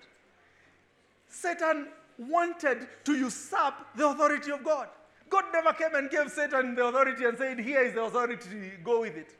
[1.29, 4.87] Satan wanted to usurp the authority of God.
[5.29, 9.01] God never came and gave Satan the authority and said, Here is the authority, go
[9.01, 9.35] with it.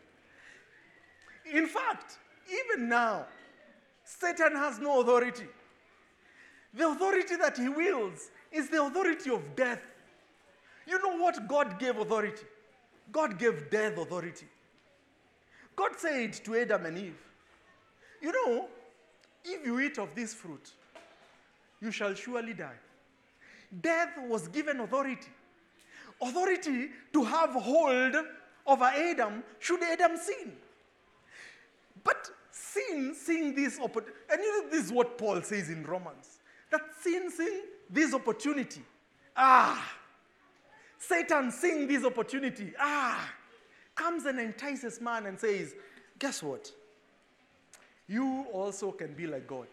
[1.53, 2.17] In fact,
[2.51, 3.25] even now,
[4.03, 5.45] Satan has no authority.
[6.73, 9.81] The authority that he wields is the authority of death.
[10.85, 12.45] You know what God gave authority?
[13.11, 14.45] God gave death authority.
[15.75, 17.26] God said to Adam and Eve,
[18.21, 18.67] You know,
[19.43, 20.71] if you eat of this fruit,
[21.81, 22.79] you shall surely die.
[23.81, 25.29] Death was given authority.
[26.21, 28.15] Authority to have hold
[28.65, 30.53] over Adam should Adam sin.
[32.03, 36.39] But sin, seeing this opportunity, and you know, this is what Paul says in Romans
[36.71, 38.81] that sin, seeing this opportunity,
[39.35, 39.93] ah,
[40.97, 43.31] Satan seeing this opportunity, ah,
[43.95, 45.75] comes and entices man and says,
[46.19, 46.71] Guess what?
[48.07, 49.67] You also can be like God,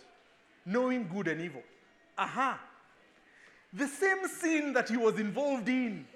[0.67, 1.63] knowing good and evil.
[2.19, 2.61] Aha.
[3.73, 6.07] The same sin that he was involved in,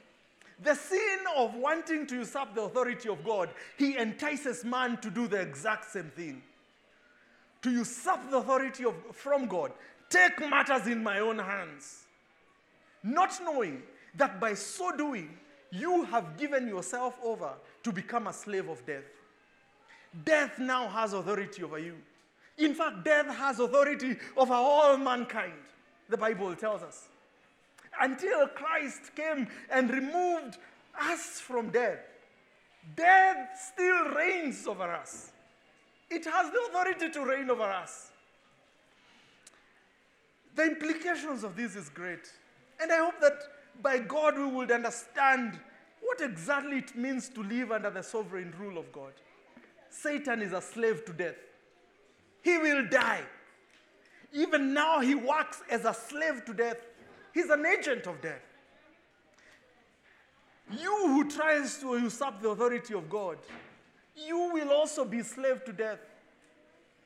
[0.62, 5.28] the sin of wanting to usurp the authority of God, he entices man to do
[5.28, 6.42] the exact same thing.
[7.62, 9.72] To usurp the authority of, from God,
[10.09, 12.04] take matters in my own hands.
[13.02, 13.83] Not knowing
[14.16, 15.37] that by so doing,
[15.70, 17.52] you have given yourself over
[17.85, 19.04] to become a slave of death.
[20.24, 21.94] Death now has authority over you.
[22.59, 25.53] In fact, death has authority over all mankind,
[26.09, 27.07] the Bible tells us.
[28.01, 30.59] Until Christ came and removed
[31.01, 32.01] us from death,
[32.97, 35.31] death still reigns over us.
[36.11, 38.11] It has the authority to reign over us.
[40.57, 42.33] The implications of this is great.
[42.81, 43.38] And I hope that
[43.81, 45.59] by God we would understand
[46.01, 49.12] what exactly it means to live under the sovereign rule of God.
[49.90, 51.37] Satan is a slave to death.
[52.42, 53.22] He will die.
[54.33, 56.81] Even now, he works as a slave to death.
[57.33, 58.42] He's an agent of death.
[60.70, 63.38] You who tries to usurp the authority of God,
[64.14, 66.01] you will also be slave to death.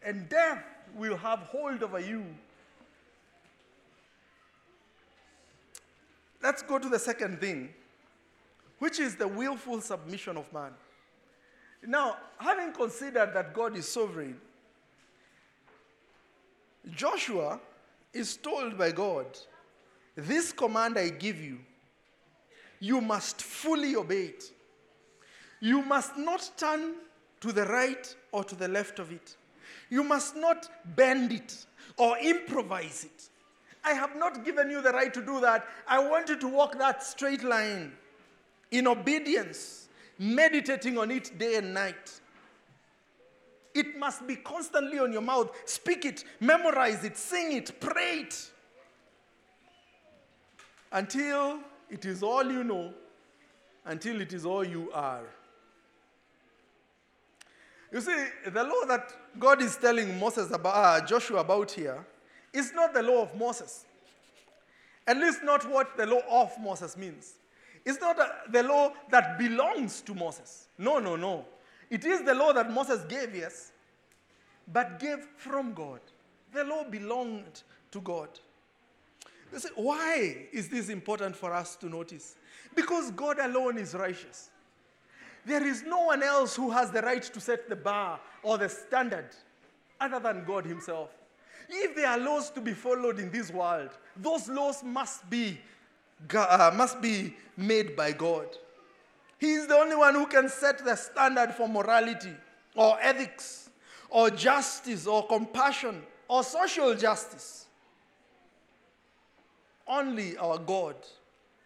[0.04, 0.64] And death
[0.96, 2.24] will have hold over you.
[6.42, 7.68] Let's go to the second thing,
[8.80, 10.72] which is the willful submission of man.
[11.86, 14.40] Now, having considered that God is sovereign,
[16.90, 17.60] Joshua
[18.12, 19.26] is told by God,
[20.16, 21.58] This command I give you,
[22.80, 24.44] you must fully obey it.
[25.60, 26.94] You must not turn
[27.40, 29.36] to the right or to the left of it.
[29.88, 31.66] You must not bend it
[31.96, 33.28] or improvise it.
[33.84, 35.66] I have not given you the right to do that.
[35.86, 37.92] I want you to walk that straight line
[38.70, 42.20] in obedience, meditating on it day and night.
[43.74, 45.50] It must be constantly on your mouth.
[45.64, 48.50] Speak it, memorize it, sing it, pray it.
[50.90, 52.92] Until it is all you know,
[53.86, 55.24] until it is all you are.
[57.90, 62.04] You see, the law that God is telling Moses about, uh, Joshua about here
[62.52, 63.84] is not the law of Moses.
[65.06, 67.34] At least not what the law of Moses means.
[67.84, 70.68] It's not a, the law that belongs to Moses.
[70.78, 71.44] No, no, no.
[71.92, 73.70] It is the law that Moses gave, yes,
[74.72, 76.00] but gave from God.
[76.54, 78.30] The law belonged to God.
[79.54, 82.36] Say, why is this important for us to notice?
[82.74, 84.48] Because God alone is righteous.
[85.44, 88.70] There is no one else who has the right to set the bar or the
[88.70, 89.28] standard
[90.00, 91.10] other than God Himself.
[91.68, 95.60] If there are laws to be followed in this world, those laws must be
[96.34, 98.46] uh, must be made by God.
[99.42, 102.32] He is the only one who can set the standard for morality
[102.76, 103.70] or ethics
[104.08, 107.66] or justice or compassion or social justice.
[109.84, 110.94] Only our God,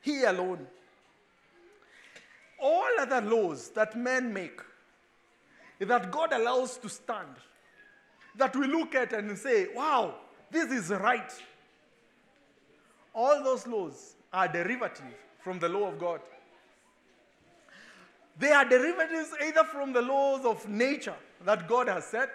[0.00, 0.66] He alone.
[2.58, 4.58] All other laws that men make,
[5.78, 7.36] that God allows to stand,
[8.36, 10.14] that we look at and say, wow,
[10.50, 11.30] this is right.
[13.14, 16.22] All those laws are derivative from the law of God.
[18.38, 22.30] They are derivatives either from the laws of nature that God has set,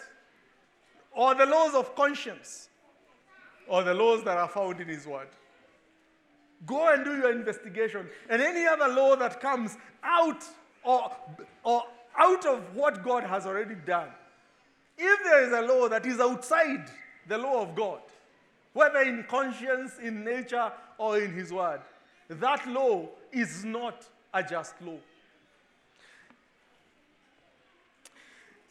[1.11, 2.69] or the laws of conscience,
[3.67, 5.27] or the laws that are found in His Word.
[6.65, 8.07] Go and do your investigation.
[8.29, 10.43] And any other law that comes out
[10.83, 11.11] or,
[11.63, 11.83] or
[12.17, 14.09] out of what God has already done,
[14.97, 16.85] if there is a law that is outside
[17.27, 18.01] the law of God,
[18.73, 21.81] whether in conscience, in nature, or in His Word,
[22.29, 24.97] that law is not a just law.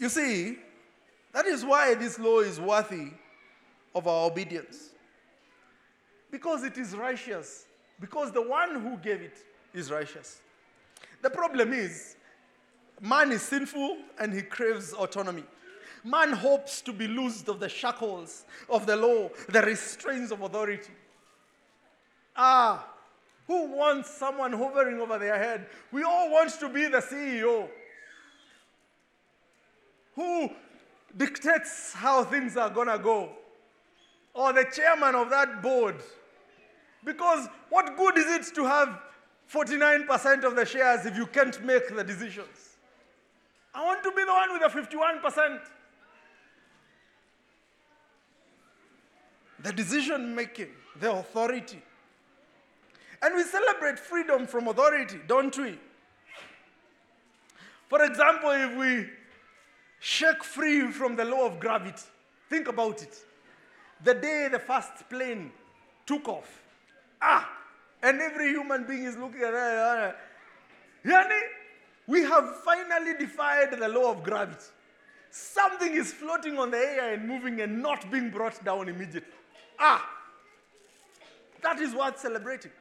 [0.00, 0.56] You see,
[1.32, 3.08] that is why this law is worthy
[3.94, 4.90] of our obedience.
[6.30, 7.66] Because it is righteous.
[8.00, 10.40] Because the one who gave it is righteous.
[11.20, 12.16] The problem is,
[12.98, 15.44] man is sinful and he craves autonomy.
[16.02, 20.92] Man hopes to be loosed of the shackles of the law, the restraints of authority.
[22.34, 22.86] Ah,
[23.46, 25.66] who wants someone hovering over their head?
[25.92, 27.68] We all want to be the CEO
[30.20, 30.50] who
[31.16, 33.30] dictates how things are going to go,
[34.34, 35.96] or the chairman of that board.
[37.04, 39.00] Because what good is it to have
[39.50, 42.76] 49% of the shares if you can't make the decisions?
[43.74, 45.60] I want to be the one with the 51%.
[49.62, 50.68] The decision making,
[51.00, 51.82] the authority.
[53.22, 55.78] And we celebrate freedom from authority, don't we?
[57.88, 59.08] For example, if we
[60.00, 62.02] shake free from the law of gravity.
[62.48, 63.16] Think about it.
[64.02, 65.52] The day the first plane
[66.06, 66.62] took off,
[67.22, 67.48] ah,
[68.02, 70.16] and every human being is looking at that.
[71.04, 71.40] Yani,
[72.06, 74.64] we have finally defied the law of gravity.
[75.30, 79.32] Something is floating on the air and moving and not being brought down immediately.
[79.78, 80.04] Ah,
[81.62, 82.72] that is worth celebrating.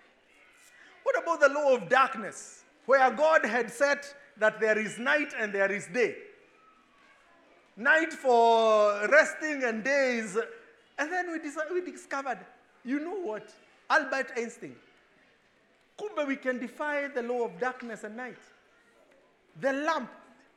[1.04, 4.00] What about the law of darkness, where God had said
[4.38, 6.16] that there is night and there is day?
[7.80, 10.38] Night for resting and days.
[10.98, 11.39] And then we,
[11.82, 12.39] we discovered,
[12.84, 13.50] you know what?
[13.89, 14.76] Albert Einstein.
[15.98, 18.38] Kumbe, we can defy the law of darkness and night.
[19.60, 20.10] The lamp,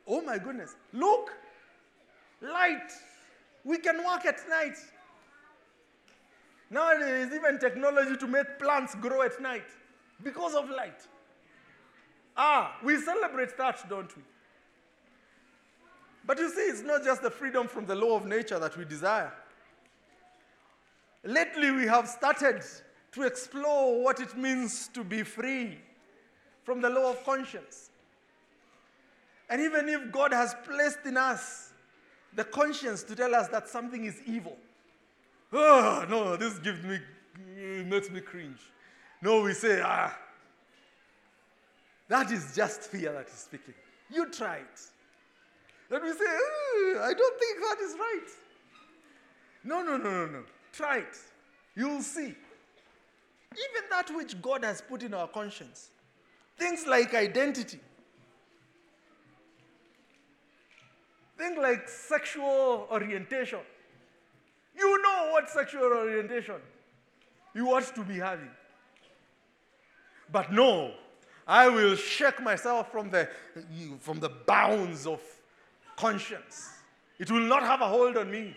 [0.07, 1.31] oh my goodness, look,
[2.41, 2.91] light.
[3.63, 4.77] We can work at night.
[6.69, 9.67] Now there is even technology to make plants grow at night
[10.23, 11.01] because of light.
[12.35, 14.23] Ah, we celebrate that, don't we?
[16.25, 18.85] But you see, it's not just the freedom from the law of nature that we
[18.85, 19.31] desire.
[21.23, 22.61] Lately, we have started
[23.13, 25.77] to explore what it means to be free
[26.63, 27.89] from the law of conscience.
[29.49, 31.71] And even if God has placed in us
[32.35, 34.57] the conscience to tell us that something is evil,
[35.51, 36.99] oh, no, this gives me,
[37.83, 38.59] makes me cringe.
[39.21, 40.17] No, we say, ah,
[42.07, 43.73] that is just fear that is speaking.
[44.09, 44.92] You try it.
[45.93, 48.29] Then we say, I don't think that is right.
[49.63, 50.43] No, no, no, no, no.
[50.71, 51.17] Try it.
[51.75, 52.33] You'll see.
[53.53, 55.91] Even that which God has put in our conscience,
[56.57, 57.79] things like identity,
[61.37, 63.59] things like sexual orientation.
[64.75, 66.55] You know what sexual orientation
[67.53, 68.49] you ought to be having.
[70.31, 70.95] But no,
[71.47, 73.29] I will shake myself from the,
[73.99, 75.21] from the bounds of
[75.95, 76.69] conscience.
[77.19, 78.55] It will not have a hold on me.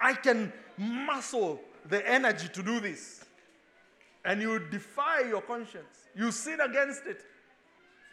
[0.00, 3.24] I can muscle the energy to do this.
[4.24, 6.08] And you defy your conscience.
[6.14, 7.24] You sin against it.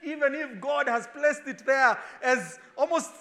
[0.03, 3.11] Even if God has placed it there as almost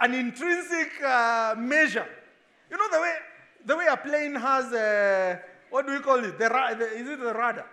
[0.00, 2.06] an intrinsic uh, measure.
[2.70, 3.14] You know the way,
[3.64, 5.40] the way a plane has a,
[5.70, 6.38] what do we call it?
[6.38, 7.66] The, the, is it the radar?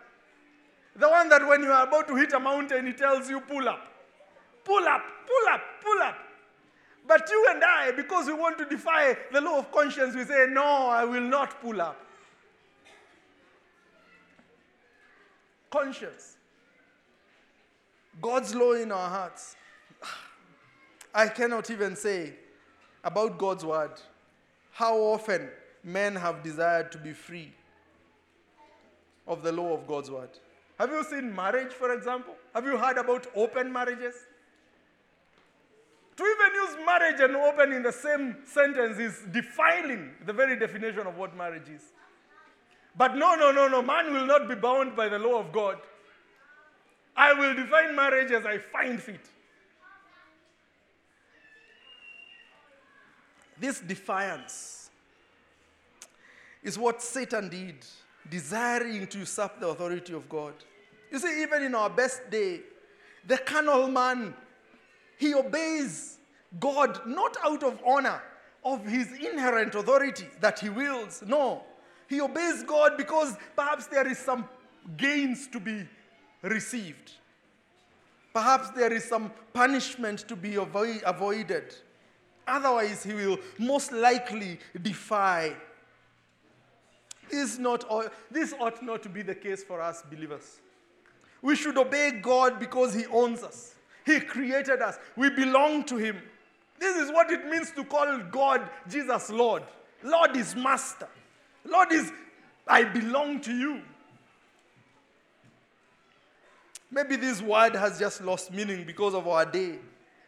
[0.96, 3.68] The one that when you are about to hit a mountain, it tells you pull
[3.68, 3.88] up.
[4.64, 6.16] Pull up, pull up, pull up.
[7.08, 10.46] But you and I, because we want to defy the law of conscience, we say,
[10.50, 12.00] No, I will not pull up.
[15.70, 16.36] Conscience.
[18.22, 19.56] God's law in our hearts.
[21.14, 22.34] I cannot even say
[23.04, 23.92] about God's word
[24.72, 25.50] how often
[25.84, 27.52] men have desired to be free
[29.28, 30.30] of the law of God's word.
[30.78, 32.36] Have you seen marriage, for example?
[32.54, 34.16] Have you heard about open marriages?
[36.22, 41.08] To even use marriage and open in the same sentence is defiling the very definition
[41.08, 41.82] of what marriage is.
[42.96, 43.82] But no, no, no, no.
[43.82, 45.80] Man will not be bound by the law of God.
[47.18, 49.22] I will define marriage as I find fit.
[53.60, 54.92] This defiance
[56.62, 57.78] is what Satan did,
[58.30, 60.54] desiring to usurp the authority of God.
[61.12, 62.60] You see, even in our best day,
[63.26, 64.36] the carnal man,
[65.22, 66.18] he obeys
[66.60, 68.24] God not out of honor
[68.66, 71.22] of his inherent authority that he wills.
[71.24, 71.62] No.
[72.10, 74.50] He obeys God because perhaps there is some
[74.98, 75.88] gains to be
[76.42, 77.12] received.
[78.34, 81.76] Perhaps there is some punishment to be avoid, avoided.
[82.48, 85.56] Otherwise, he will most likely defy.
[87.30, 87.86] This, not,
[88.32, 90.62] this ought not to be the case for us believers.
[91.44, 93.76] We should obey God because He owns us.
[94.06, 94.98] He created us.
[95.16, 96.18] We belong to Him.
[96.80, 99.64] This is what it means to call God Jesus Lord.
[100.04, 101.08] Lord is Master.
[101.64, 102.12] Lord is,
[102.68, 103.82] I belong to you.
[106.90, 109.80] Maybe this word has just lost meaning because of our day.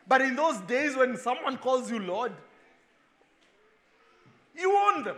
[0.08, 2.32] But in those days when someone calls you Lord,
[4.56, 5.18] you own them.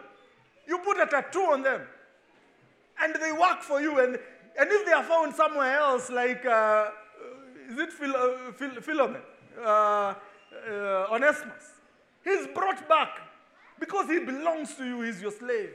[0.68, 1.82] You put a tattoo on them.
[3.02, 4.00] And they work for you.
[4.00, 4.18] And,
[4.58, 6.90] and if they are found somewhere else, like, uh,
[7.70, 8.14] is it Phil,
[8.54, 9.22] Phil, Philemon?
[9.60, 10.14] Uh,
[10.68, 11.72] uh, Onesimus.
[12.24, 13.20] He's brought back
[13.80, 15.72] because he belongs to you, he's your slave.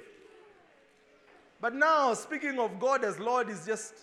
[1.60, 3.94] But now, speaking of God as Lord, is just,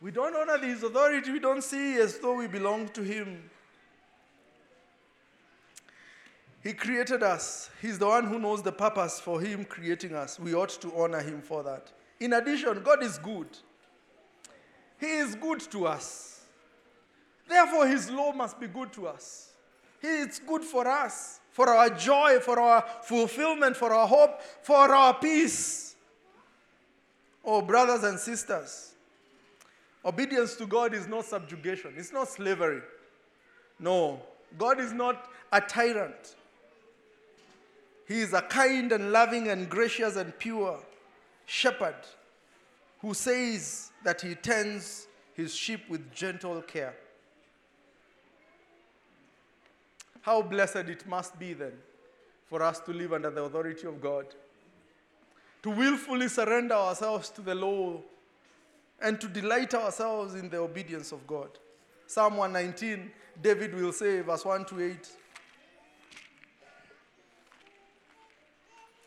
[0.00, 3.50] we don't honor his authority, we don't see as though we belong to him.
[6.64, 7.68] He created us.
[7.82, 10.40] He's the one who knows the purpose for Him creating us.
[10.40, 11.92] We ought to honor Him for that.
[12.18, 13.48] In addition, God is good.
[14.98, 16.33] He is good to us.
[17.48, 19.50] Therefore, His law must be good to us.
[20.02, 25.14] Is good for us, for our joy, for our fulfillment, for our hope, for our
[25.14, 25.96] peace.
[27.42, 28.92] Oh, brothers and sisters,
[30.04, 32.82] obedience to God is not subjugation, it's not slavery.
[33.78, 34.20] No,
[34.58, 36.36] God is not a tyrant.
[38.06, 40.78] He is a kind and loving and gracious and pure
[41.46, 41.96] shepherd
[43.00, 46.94] who says that he tends his sheep with gentle care.
[50.24, 51.74] How blessed it must be then
[52.46, 54.24] for us to live under the authority of God,
[55.62, 58.00] to willfully surrender ourselves to the law,
[59.02, 61.50] and to delight ourselves in the obedience of God.
[62.06, 63.10] Psalm 119,
[63.42, 65.10] David will say, verse 1 to 8.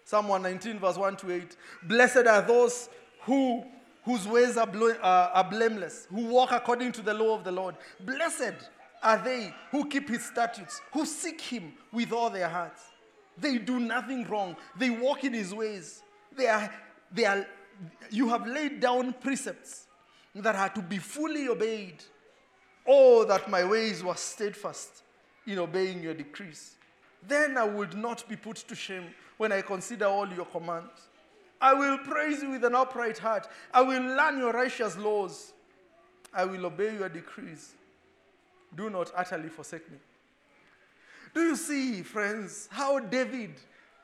[0.06, 1.58] Psalm 119, verse 1 to 8.
[1.82, 2.90] Blessed are those
[3.22, 3.64] who,
[4.06, 7.52] whose ways are, blo- uh, are blameless, who walk according to the law of the
[7.52, 7.74] Lord.
[8.02, 8.70] Blessed
[9.02, 12.82] are they who keep his statutes, who seek him with all their hearts.
[13.38, 16.02] They do nothing wrong, they walk in his ways.
[16.36, 16.72] They are,
[17.12, 17.46] they are,
[18.10, 19.88] you have laid down precepts
[20.36, 22.04] that are to be fully obeyed.
[22.88, 25.04] Oh, that my ways were steadfast
[25.46, 26.76] in obeying your decrees.
[27.28, 29.06] Then I would not be put to shame
[29.38, 31.10] when I consider all your commands.
[31.60, 33.48] I will praise you with an upright heart.
[33.74, 35.54] I will learn your righteous laws.
[36.34, 37.74] I will obey your decrees.
[38.78, 39.98] Do not utterly forsake me.
[41.34, 43.56] Do you see, friends, how David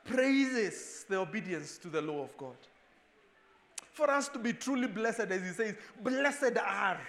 [0.04, 2.56] praises the obedience to the law of God?
[3.92, 7.00] For us to be truly blessed, as he says, blessed are.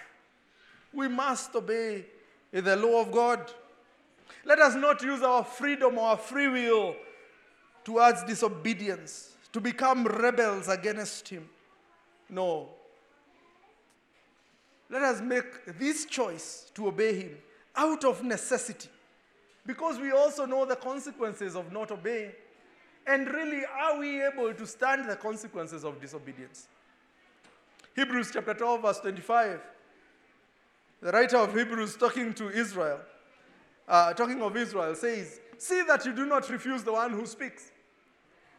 [0.92, 2.06] We must obey
[2.52, 3.50] the law of God.
[4.44, 6.94] Let us not use our freedom or our free will
[7.84, 11.48] towards disobedience, to become rebels against Him.
[12.28, 12.68] No.
[14.88, 17.38] Let us make this choice to obey Him
[17.76, 18.88] out of necessity.
[19.66, 22.32] Because we also know the consequences of not obeying.
[23.06, 26.68] And really, are we able to stand the consequences of disobedience?
[27.94, 29.60] Hebrews chapter 12, verse 25.
[31.02, 33.00] The writer of Hebrews, talking to Israel,
[33.88, 37.70] uh, talking of Israel, says, See that you do not refuse the one who speaks.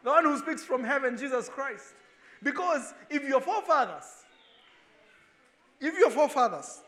[0.02, 1.94] The one who speaks from heaven, Jesus Christ.
[2.42, 4.24] Because if your forefathers,
[5.80, 6.80] if your forefathers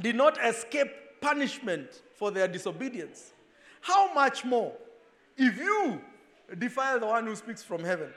[0.00, 0.90] did not escape
[1.20, 3.32] punishment for their disobedience,
[3.80, 4.72] how much more
[5.36, 6.00] if you
[6.58, 8.10] defile the one who speaks from heaven?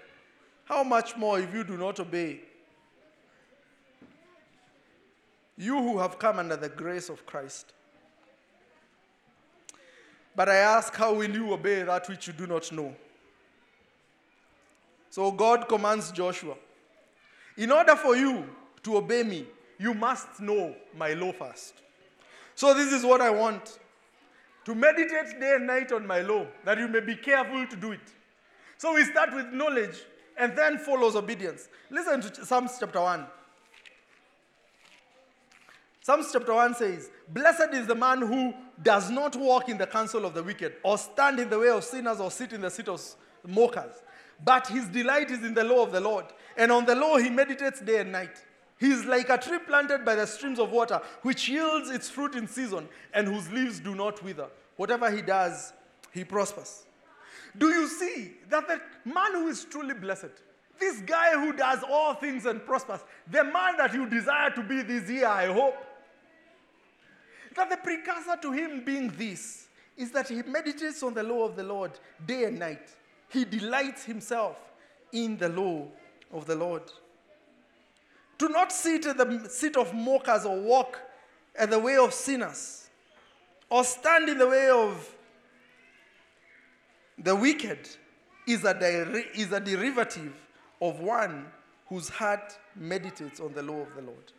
[0.65, 2.41] How much more if you do not obey?
[5.57, 7.73] You who have come under the grace of Christ.
[10.35, 12.95] But I ask, how will you obey that which you do not know?
[15.11, 16.55] So God commands Joshua
[17.55, 18.49] in order for you
[18.83, 19.45] to obey me,
[19.77, 21.75] you must know my law first.
[22.55, 23.79] So, this is what I want
[24.65, 27.91] to meditate day and night on my law, that you may be careful to do
[27.91, 28.13] it.
[28.77, 29.97] So, we start with knowledge
[30.37, 31.69] and then follows obedience.
[31.89, 33.25] Listen to Psalms chapter 1.
[36.01, 40.25] Psalms chapter 1 says, Blessed is the man who does not walk in the counsel
[40.25, 42.89] of the wicked, or stand in the way of sinners, or sit in the seat
[42.89, 43.01] of
[43.47, 44.03] mockers.
[44.43, 46.25] But his delight is in the law of the Lord,
[46.57, 48.43] and on the law he meditates day and night.
[48.83, 52.35] He is like a tree planted by the streams of water, which yields its fruit
[52.35, 54.47] in season, and whose leaves do not wither.
[54.75, 55.71] Whatever he does,
[56.11, 56.83] he prospers.
[57.57, 60.33] Do you see that the man who is truly blessed,
[60.77, 62.99] this guy who does all things and prospers,
[63.31, 65.77] the man that you desire to be this year, I hope,
[67.55, 71.55] that the precursor to him being this is that he meditates on the law of
[71.55, 71.91] the Lord
[72.25, 72.89] day and night.
[73.29, 74.59] He delights himself
[75.13, 75.87] in the law
[76.33, 76.83] of the Lord.
[78.43, 80.99] Do not sit at the seat of mockers or walk
[81.55, 82.89] at the way of sinners
[83.69, 85.15] or stand in the way of
[87.17, 87.87] the wicked
[88.45, 90.33] is a, is a derivative
[90.81, 91.45] of one
[91.87, 94.33] whose heart meditates on the law of the Lord.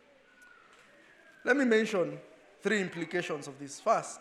[1.43, 2.19] Let me mention
[2.61, 3.79] three implications of this.
[3.79, 4.19] First,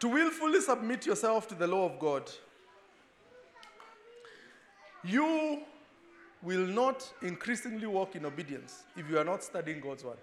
[0.00, 2.30] to willfully submit yourself to the law of God,
[5.04, 5.64] you
[6.44, 10.18] will not increasingly walk in obedience if you are not studying God's word.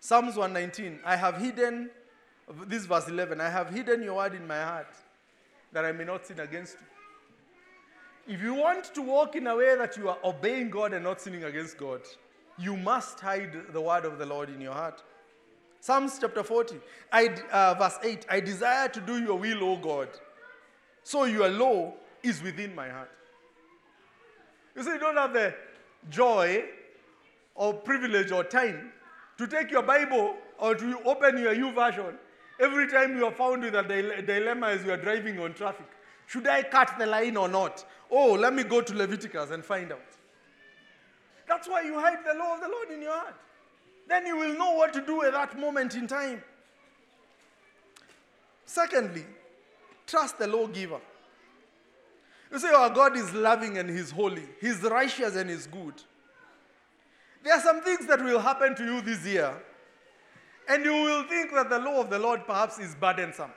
[0.00, 1.90] Psalms 119 I have hidden,
[2.66, 4.94] this verse 11, I have hidden your word in my heart
[5.72, 6.76] that I may not sin against
[8.26, 8.34] you.
[8.34, 11.20] If you want to walk in a way that you are obeying God and not
[11.20, 12.00] sinning against God,
[12.58, 15.02] you must hide the word of the Lord in your heart.
[15.80, 16.76] Psalms chapter 40,
[17.12, 20.08] I, uh, verse 8 I desire to do your will, O God.
[21.02, 21.92] So your law
[22.22, 23.10] is within my heart.
[24.76, 25.54] You see, you don't have the
[26.10, 26.64] joy
[27.54, 28.92] or privilege or time
[29.38, 32.14] to take your Bible or to open your YouVersion
[32.60, 35.86] every time you are found with a dilemma as you are driving on traffic.
[36.26, 37.84] Should I cut the line or not?
[38.10, 40.00] Oh, let me go to Leviticus and find out.
[41.46, 43.34] That's why you hide the law of the Lord in your heart.
[44.08, 46.42] Then you will know what to do at that moment in time.
[48.66, 49.24] Secondly,
[50.06, 51.00] trust the lawgiver.
[52.52, 55.94] You say, our God is loving and He's holy, He's righteous and He's good.
[57.42, 59.52] There are some things that will happen to you this year,
[60.68, 63.50] and you will think that the law of the Lord perhaps is burdensome.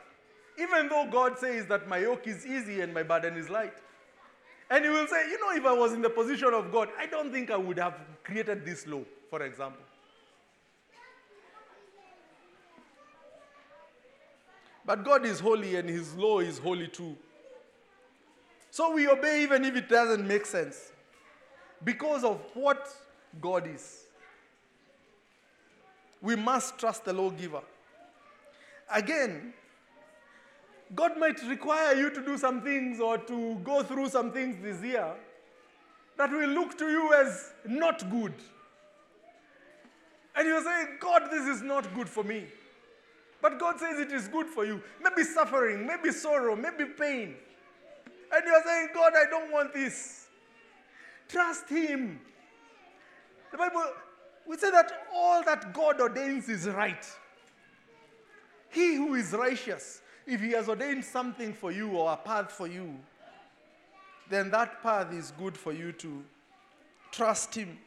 [0.59, 3.73] Even though God says that my yoke is easy and my burden is light.
[4.69, 7.05] And you will say, you know, if I was in the position of God, I
[7.05, 9.83] don't think I would have created this law, for example.
[14.85, 17.15] But God is holy and His law is holy too.
[18.77, 20.91] So we obey even if it doesn't make sense
[21.83, 22.87] because of what
[23.41, 24.03] God is.
[26.21, 27.61] We must trust the lawgiver.
[28.93, 29.55] Again,
[30.93, 34.79] God might require you to do some things or to go through some things this
[34.83, 35.11] year
[36.15, 38.35] that will look to you as not good.
[40.35, 42.43] And you're saying, God, this is not good for me.
[43.41, 44.83] But God says it is good for you.
[45.01, 47.37] Maybe suffering, maybe sorrow, maybe pain.
[48.33, 50.27] And you're saying, God, I don't want this.
[51.27, 52.19] Trust Him.
[53.51, 53.83] The Bible,
[54.45, 57.05] we say that all that God ordains is right.
[58.69, 62.67] He who is righteous if He has ordained something for you or a path for
[62.67, 62.95] you,
[64.29, 66.23] then that path is good for you to
[67.11, 67.77] trust Him.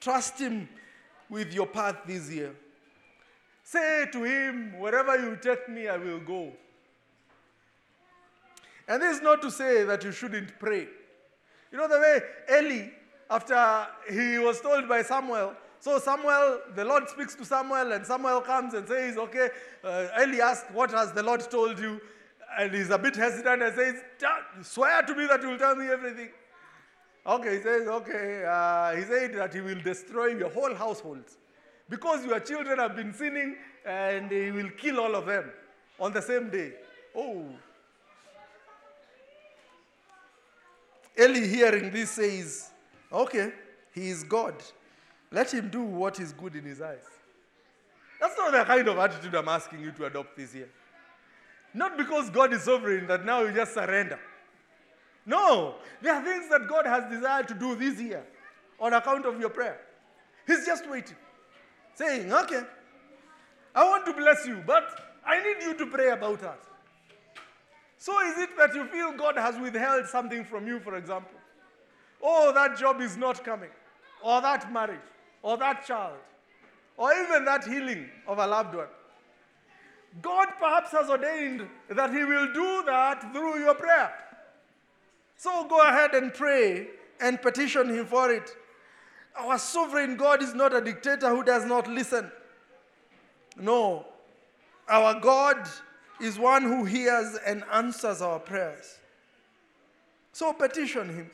[0.00, 0.68] Trust Him
[1.28, 2.54] with your path this year.
[3.62, 6.52] Say to Him, wherever you take me, I will go.
[8.90, 10.88] And this is not to say that you shouldn't pray.
[11.70, 12.20] You know the way
[12.58, 12.88] Eli,
[13.30, 18.40] after he was told by Samuel, so Samuel, the Lord speaks to Samuel, and Samuel
[18.40, 19.48] comes and says, Okay,
[19.84, 22.00] uh, Eli asks, What has the Lord told you?
[22.58, 23.94] And he's a bit hesitant and says,
[24.62, 26.30] Swear to me that you will tell me everything.
[27.24, 28.44] Okay, he says, Okay.
[28.44, 31.24] Uh, he said that he will destroy your whole household
[31.88, 33.54] because your children have been sinning
[33.86, 35.52] and he will kill all of them
[36.00, 36.72] on the same day.
[37.16, 37.44] Oh.
[41.18, 42.70] Eli, hearing this, says,
[43.12, 43.52] Okay,
[43.92, 44.54] he is God.
[45.32, 47.04] Let him do what is good in his eyes.
[48.20, 50.68] That's not the kind of attitude I'm asking you to adopt this year.
[51.72, 54.18] Not because God is sovereign that now you just surrender.
[55.24, 58.24] No, there are things that God has desired to do this year
[58.78, 59.80] on account of your prayer.
[60.46, 61.16] He's just waiting,
[61.94, 62.62] saying, Okay,
[63.74, 64.88] I want to bless you, but
[65.24, 66.60] I need you to pray about that.
[68.00, 71.40] So is it that you feel God has withheld something from you, for example?
[72.22, 73.70] oh, that job is not coming,
[74.22, 74.98] or that marriage,
[75.42, 76.18] or that child,
[76.96, 78.86] or even that healing of a loved one.
[80.20, 84.12] God perhaps has ordained that He will do that through your prayer.
[85.36, 86.88] So go ahead and pray
[87.20, 88.50] and petition Him for it.
[89.38, 92.30] Our sovereign God is not a dictator who does not listen.
[93.56, 94.04] No,
[94.88, 95.68] our God
[96.20, 98.98] is one who hears and answers our prayers.
[100.32, 101.30] So petition Him.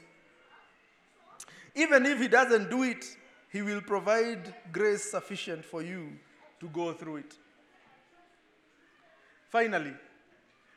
[1.74, 3.04] Even if He doesn't do it,
[3.52, 6.12] He will provide grace sufficient for you
[6.60, 7.34] to go through it.
[9.50, 9.94] Finally,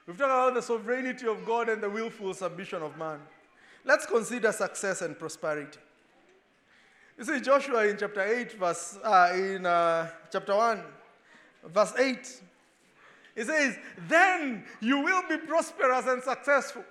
[0.05, 3.19] we've talked about the sovereignty of God and the willful submission of man.
[3.85, 5.79] Let's consider success and prosperity.
[7.17, 10.81] You see, Joshua in chapter 8, verse, uh, in uh, chapter 1,
[11.65, 12.41] verse 8,
[13.39, 13.77] he says,
[14.09, 16.83] Then you will be prosperous and successful.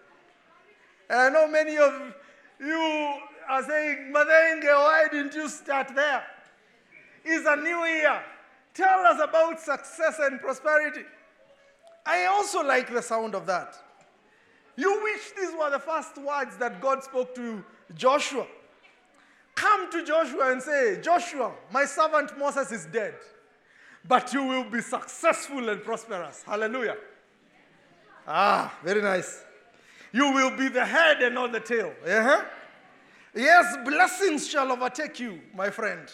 [1.10, 2.14] And I know many of
[2.58, 3.18] you
[3.50, 6.24] are saying, Mathenge, why didn't you start there?
[7.22, 8.22] It's a new year.
[8.72, 11.02] Tell us about success and prosperity.
[12.06, 13.76] I also like the sound of that.
[14.74, 17.62] You wish these were the first words that God spoke to
[17.94, 18.46] Joshua.
[19.54, 23.16] Come to Joshua and say, Joshua, my servant Moses is dead,
[24.06, 26.42] but you will be successful and prosperous.
[26.44, 26.96] Hallelujah.
[28.26, 29.44] Ah, very nice.
[30.12, 31.92] You will be the head and not the tail.
[32.04, 32.44] Uh-huh.
[33.34, 36.08] Yes, blessings shall overtake you, my friend.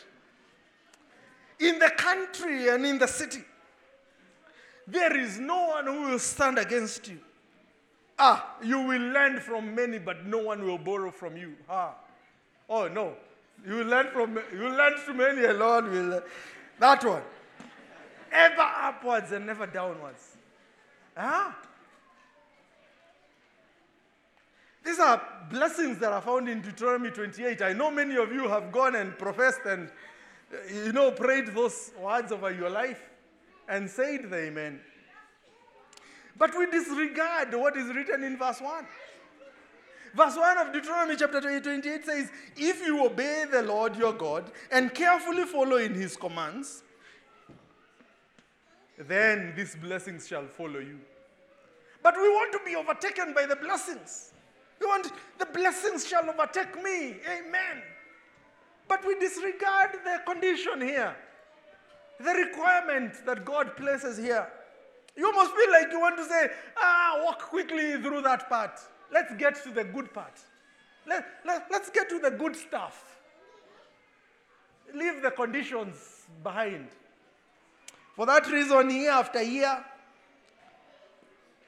[1.61, 3.45] In the country and in the city,
[4.87, 7.19] there is no one who will stand against you.
[8.19, 11.55] Ah, you will lend from many, but no one will borrow from you.
[11.69, 11.95] Ah.
[12.69, 13.15] Oh, no.
[13.67, 16.23] You will lend from you lend to many alone will
[16.79, 17.23] that one.
[18.35, 20.37] Ever upwards and never downwards.
[21.17, 21.57] Ah.
[24.85, 27.63] These are blessings that are found in Deuteronomy 28.
[27.63, 29.89] I know many of you have gone and professed and
[30.69, 33.01] you know prayed those words over your life
[33.69, 34.81] and said the amen.
[36.37, 38.85] But we disregard what is written in verse 1.
[40.15, 44.93] Verse 1 of Deuteronomy chapter 28 says, If you obey the Lord your God and
[44.95, 46.83] carefully follow in his commands,
[48.99, 51.01] then these blessings shall follow you.
[52.03, 54.33] But we want to be overtaken by the blessings.
[54.81, 57.17] We want the blessings shall overtake me.
[57.27, 57.83] Amen.
[58.89, 61.17] But we disregard the condition here,
[62.21, 64.47] the requirement that God places here.
[65.17, 68.79] You almost feel like you want to say, ah, walk quickly through that part.
[69.13, 70.41] Let's get to the good part.
[71.07, 73.19] Let, let, let's get to the good stuff.
[74.93, 76.89] Leave the conditions behind.
[78.15, 79.85] For that reason, year after year,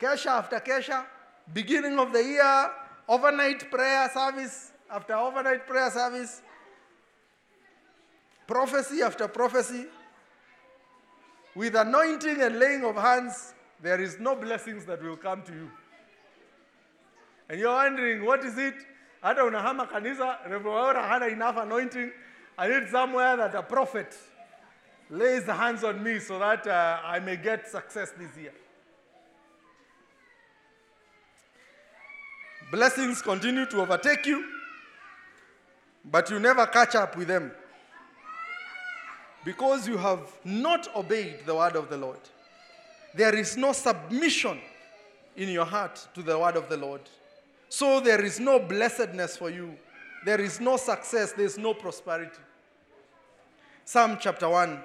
[0.01, 1.05] Kesha after Kesha,
[1.53, 2.71] beginning of the year,
[3.09, 6.43] overnight prayer service after overnight prayer service,
[8.47, 9.87] prophecy after prophecy,
[11.55, 15.71] with anointing and laying of hands, there is no blessings that will come to you.
[17.49, 18.75] And you're wondering, what is it?
[19.23, 19.91] I Hata unahama
[20.49, 22.13] Reverend hana enough anointing.
[22.59, 24.15] I need somewhere that a prophet
[25.11, 28.53] lays the hands on me so that uh, I may get success this year.
[32.71, 34.45] Blessings continue to overtake you,
[36.05, 37.53] but you never catch up with them
[39.45, 42.19] because you have not obeyed the word of the Lord.
[43.15, 44.59] There is no submission
[45.37, 47.03] in your heart to the word of the Lord.
[47.69, 49.77] So there is no blessedness for you.
[50.25, 51.33] There is no success.
[51.33, 52.41] There is no prosperity.
[53.85, 54.81] Psalm chapter 1.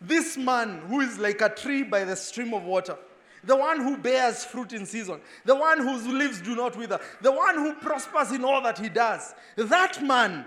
[0.00, 2.96] This man who is like a tree by the stream of water,
[3.44, 7.32] the one who bears fruit in season, the one whose leaves do not wither, the
[7.32, 10.46] one who prospers in all that he does, that man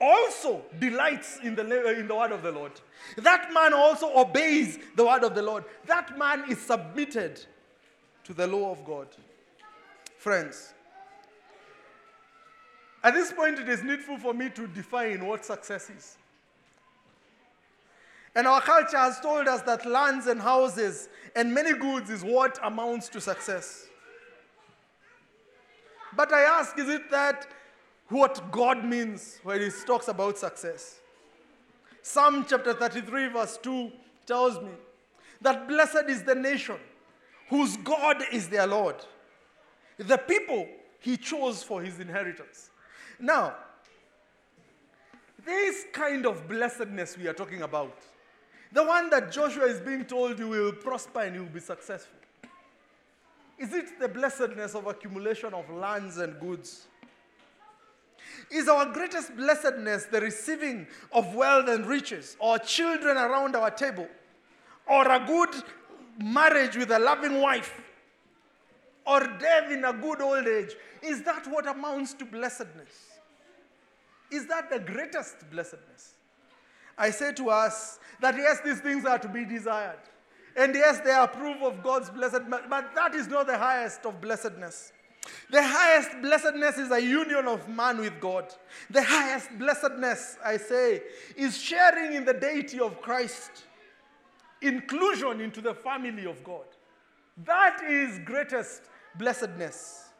[0.00, 2.72] also delights in the, in the word of the Lord.
[3.16, 5.64] That man also obeys the word of the Lord.
[5.86, 7.40] That man is submitted
[8.24, 9.08] to the law of God.
[10.18, 10.74] Friends,
[13.02, 16.16] at this point, it is needful for me to define what success is.
[18.34, 22.58] And our culture has told us that lands and houses and many goods is what
[22.62, 23.86] amounts to success.
[26.16, 27.46] But I ask, is it that
[28.08, 31.00] what God means when He talks about success?
[32.02, 33.90] Psalm chapter 33, verse 2
[34.26, 34.70] tells me
[35.40, 36.76] that blessed is the nation
[37.48, 38.96] whose God is their Lord,
[39.98, 40.68] the people
[41.00, 42.70] He chose for His inheritance.
[43.18, 43.54] Now,
[45.44, 47.96] this kind of blessedness we are talking about,
[48.74, 52.18] the one that Joshua is being told you will prosper and you will be successful.
[53.56, 56.86] Is it the blessedness of accumulation of lands and goods?
[58.50, 64.08] Is our greatest blessedness the receiving of wealth and riches, or children around our table,
[64.88, 65.54] or a good
[66.20, 67.80] marriage with a loving wife,
[69.06, 70.74] or death in a good old age?
[71.00, 72.92] Is that what amounts to blessedness?
[74.32, 76.13] Is that the greatest blessedness?
[76.96, 79.98] I say to us that yes, these things are to be desired.
[80.56, 84.20] And yes, they are proof of God's blessedness, but that is not the highest of
[84.20, 84.92] blessedness.
[85.50, 88.52] The highest blessedness is a union of man with God.
[88.90, 91.02] The highest blessedness, I say,
[91.36, 93.64] is sharing in the deity of Christ,
[94.60, 96.66] inclusion into the family of God.
[97.44, 98.82] That is greatest
[99.16, 100.10] blessedness.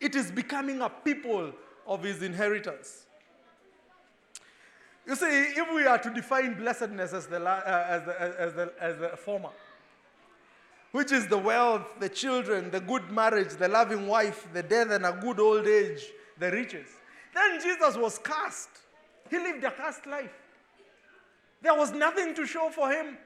[0.00, 1.52] It is becoming a people
[1.86, 3.06] of his inheritance.
[5.08, 8.72] You see, if we are to define blessedness as the, uh, as the, as the,
[8.78, 9.48] as the former,
[10.92, 15.06] which is the wealth, the children, the good marriage, the loving wife, the death and
[15.06, 16.02] a good old age,
[16.38, 16.88] the riches.
[17.34, 18.68] Then Jesus was cast.
[19.30, 20.32] He lived a cast life.
[21.62, 23.16] There was nothing to show for him.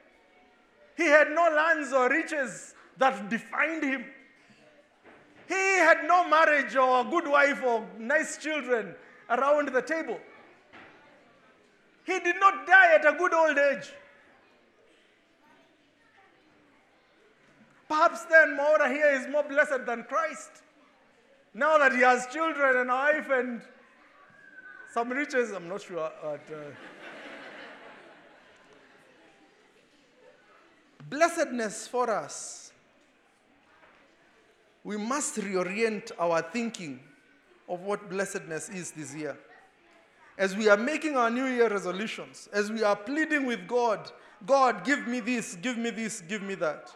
[0.97, 4.05] He had no lands or riches that defined him.
[5.49, 8.95] He had no marriage or a good wife or nice children
[9.29, 10.21] around the table.
[12.05, 13.93] He did not die at a good old age.
[17.89, 20.51] Perhaps then Maura here is more blessed than Christ.
[21.55, 23.61] Now that he has children and a wife and
[24.93, 26.11] some riches, I'm not sure.
[26.23, 26.71] But, uh,
[31.09, 32.73] blessedness for us.
[34.83, 37.01] We must reorient our thinking
[37.69, 39.37] of what blessedness is this year
[40.39, 44.11] as we are making our New Year resolutions, as we are pleading with God,
[44.47, 46.91] God, give me this, give me this, give me that,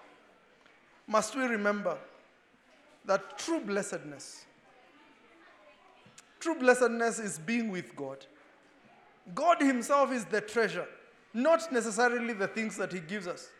[1.06, 1.96] must we remember
[3.04, 4.44] that true blessedness,
[6.40, 8.24] true blessedness is being with God.
[9.34, 10.86] God Himself is the treasure,
[11.34, 13.50] not necessarily the things that He gives us.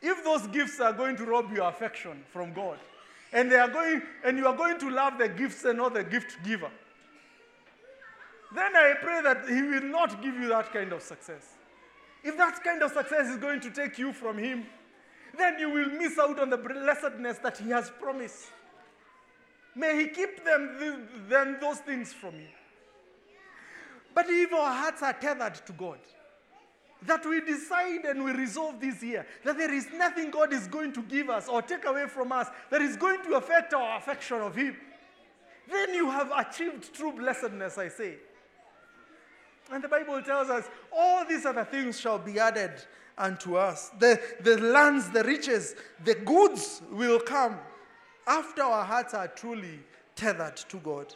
[0.00, 2.78] If those gifts are going to rob your affection from God,
[3.32, 6.04] and they are going, and you are going to love the gifts and not the
[6.04, 6.70] gift giver,
[8.54, 11.54] then I pray that He will not give you that kind of success.
[12.24, 14.66] If that kind of success is going to take you from Him,
[15.36, 18.46] then you will miss out on the blessedness that He has promised.
[19.74, 22.48] May He keep them, then those things from you.
[24.14, 25.98] But if our hearts are tethered to God,
[27.02, 30.92] that we decide and we resolve this year that there is nothing God is going
[30.94, 34.40] to give us or take away from us that is going to affect our affection
[34.40, 34.76] of Him,
[35.70, 38.16] then you have achieved true blessedness, I say.
[39.70, 42.72] And the Bible tells us, all these other things shall be added
[43.16, 43.90] unto us.
[43.98, 47.58] The, the lands, the riches, the goods will come
[48.26, 49.80] after our hearts are truly
[50.14, 51.14] tethered to God.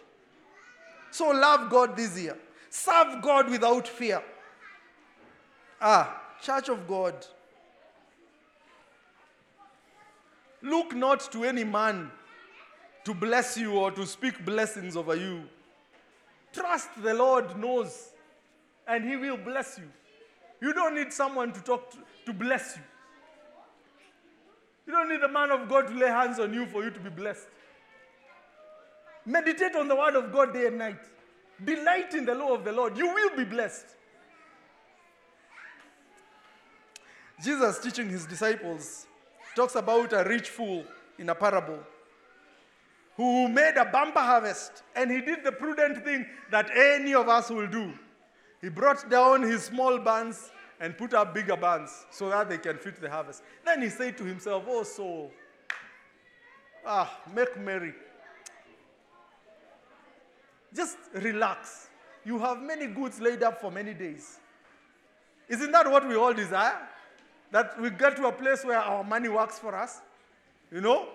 [1.11, 2.36] So love God this year.
[2.70, 4.22] Serve God without fear.
[5.80, 7.14] Ah, Church of God.
[10.62, 12.11] Look not to any man
[13.05, 15.42] to bless you or to speak blessings over you.
[16.53, 18.11] Trust the Lord knows
[18.87, 19.89] and He will bless you.
[20.61, 22.83] You don't need someone to talk to, to bless you.
[24.87, 27.01] You don't need a man of God to lay hands on you for you to
[27.01, 27.47] be blessed.
[29.24, 30.99] Meditate on the word of God day and night.
[31.64, 32.97] Delight in the law of the Lord.
[32.97, 33.87] You will be blessed.
[37.43, 39.07] Jesus, teaching his disciples,
[39.55, 40.85] talks about a rich fool
[41.18, 41.78] in a parable
[43.16, 47.51] who made a bumper harvest and he did the prudent thing that any of us
[47.51, 47.93] will do.
[48.62, 50.50] He brought down his small barns
[50.80, 53.42] and put up bigger barns so that they can fit the harvest.
[53.64, 55.32] Then he said to himself, Oh, soul,
[56.86, 57.92] ah, make merry.
[60.72, 61.88] Just relax.
[62.24, 64.38] You have many goods laid up for many days.
[65.48, 66.78] Isn't that what we all desire?
[67.50, 70.00] That we get to a place where our money works for us?
[70.70, 71.08] You know?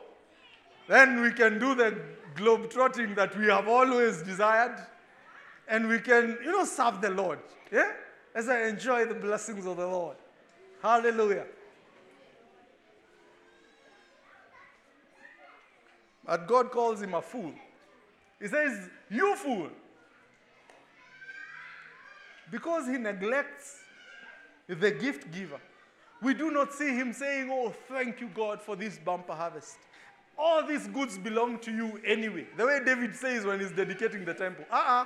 [0.87, 1.97] Then we can do the
[2.35, 4.85] globe trotting that we have always desired
[5.67, 7.39] and we can, you know, serve the Lord.
[7.71, 7.91] Yeah?
[8.33, 10.17] As I enjoy the blessings of the Lord.
[10.81, 11.45] Hallelujah.
[16.25, 17.53] But God calls him a fool.
[18.39, 19.69] He says, You fool.
[22.51, 23.79] Because he neglects
[24.67, 25.59] the gift giver.
[26.21, 29.77] We do not see him saying, Oh, thank you, God, for this bumper harvest.
[30.37, 32.45] All these goods belong to you anyway.
[32.57, 34.65] The way David says when he's dedicating the temple.
[34.71, 35.05] Uh uh-uh.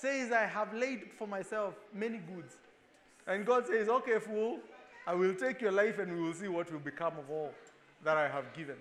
[0.00, 2.56] Says, I have laid for myself many goods.
[3.26, 4.58] And God says, Okay, fool,
[5.06, 7.52] I will take your life and we will see what will become of all
[8.04, 8.76] that I have given.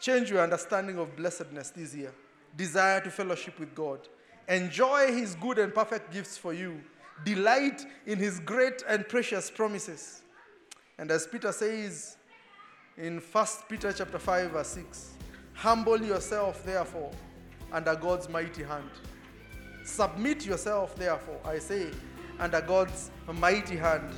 [0.00, 2.12] Change your understanding of blessedness this year.
[2.56, 4.00] desire to fellowship with God.
[4.48, 6.80] Enjoy His good and perfect gifts for you.
[7.24, 10.22] Delight in His great and precious promises.
[10.98, 12.16] And as Peter says
[12.96, 15.14] in 1 Peter chapter 5 verse 6,
[15.54, 17.10] humble yourself therefore
[17.72, 18.90] under God's mighty hand.
[19.84, 21.88] Submit yourself therefore, I say,
[22.38, 24.12] under God's mighty hand,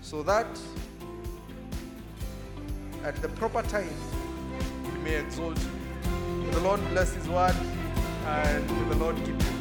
[0.00, 0.46] so that
[3.04, 3.88] at the proper time
[4.84, 6.50] He may exalt you.
[6.50, 7.56] The Lord bless His word
[8.26, 9.51] and the Lord keep you.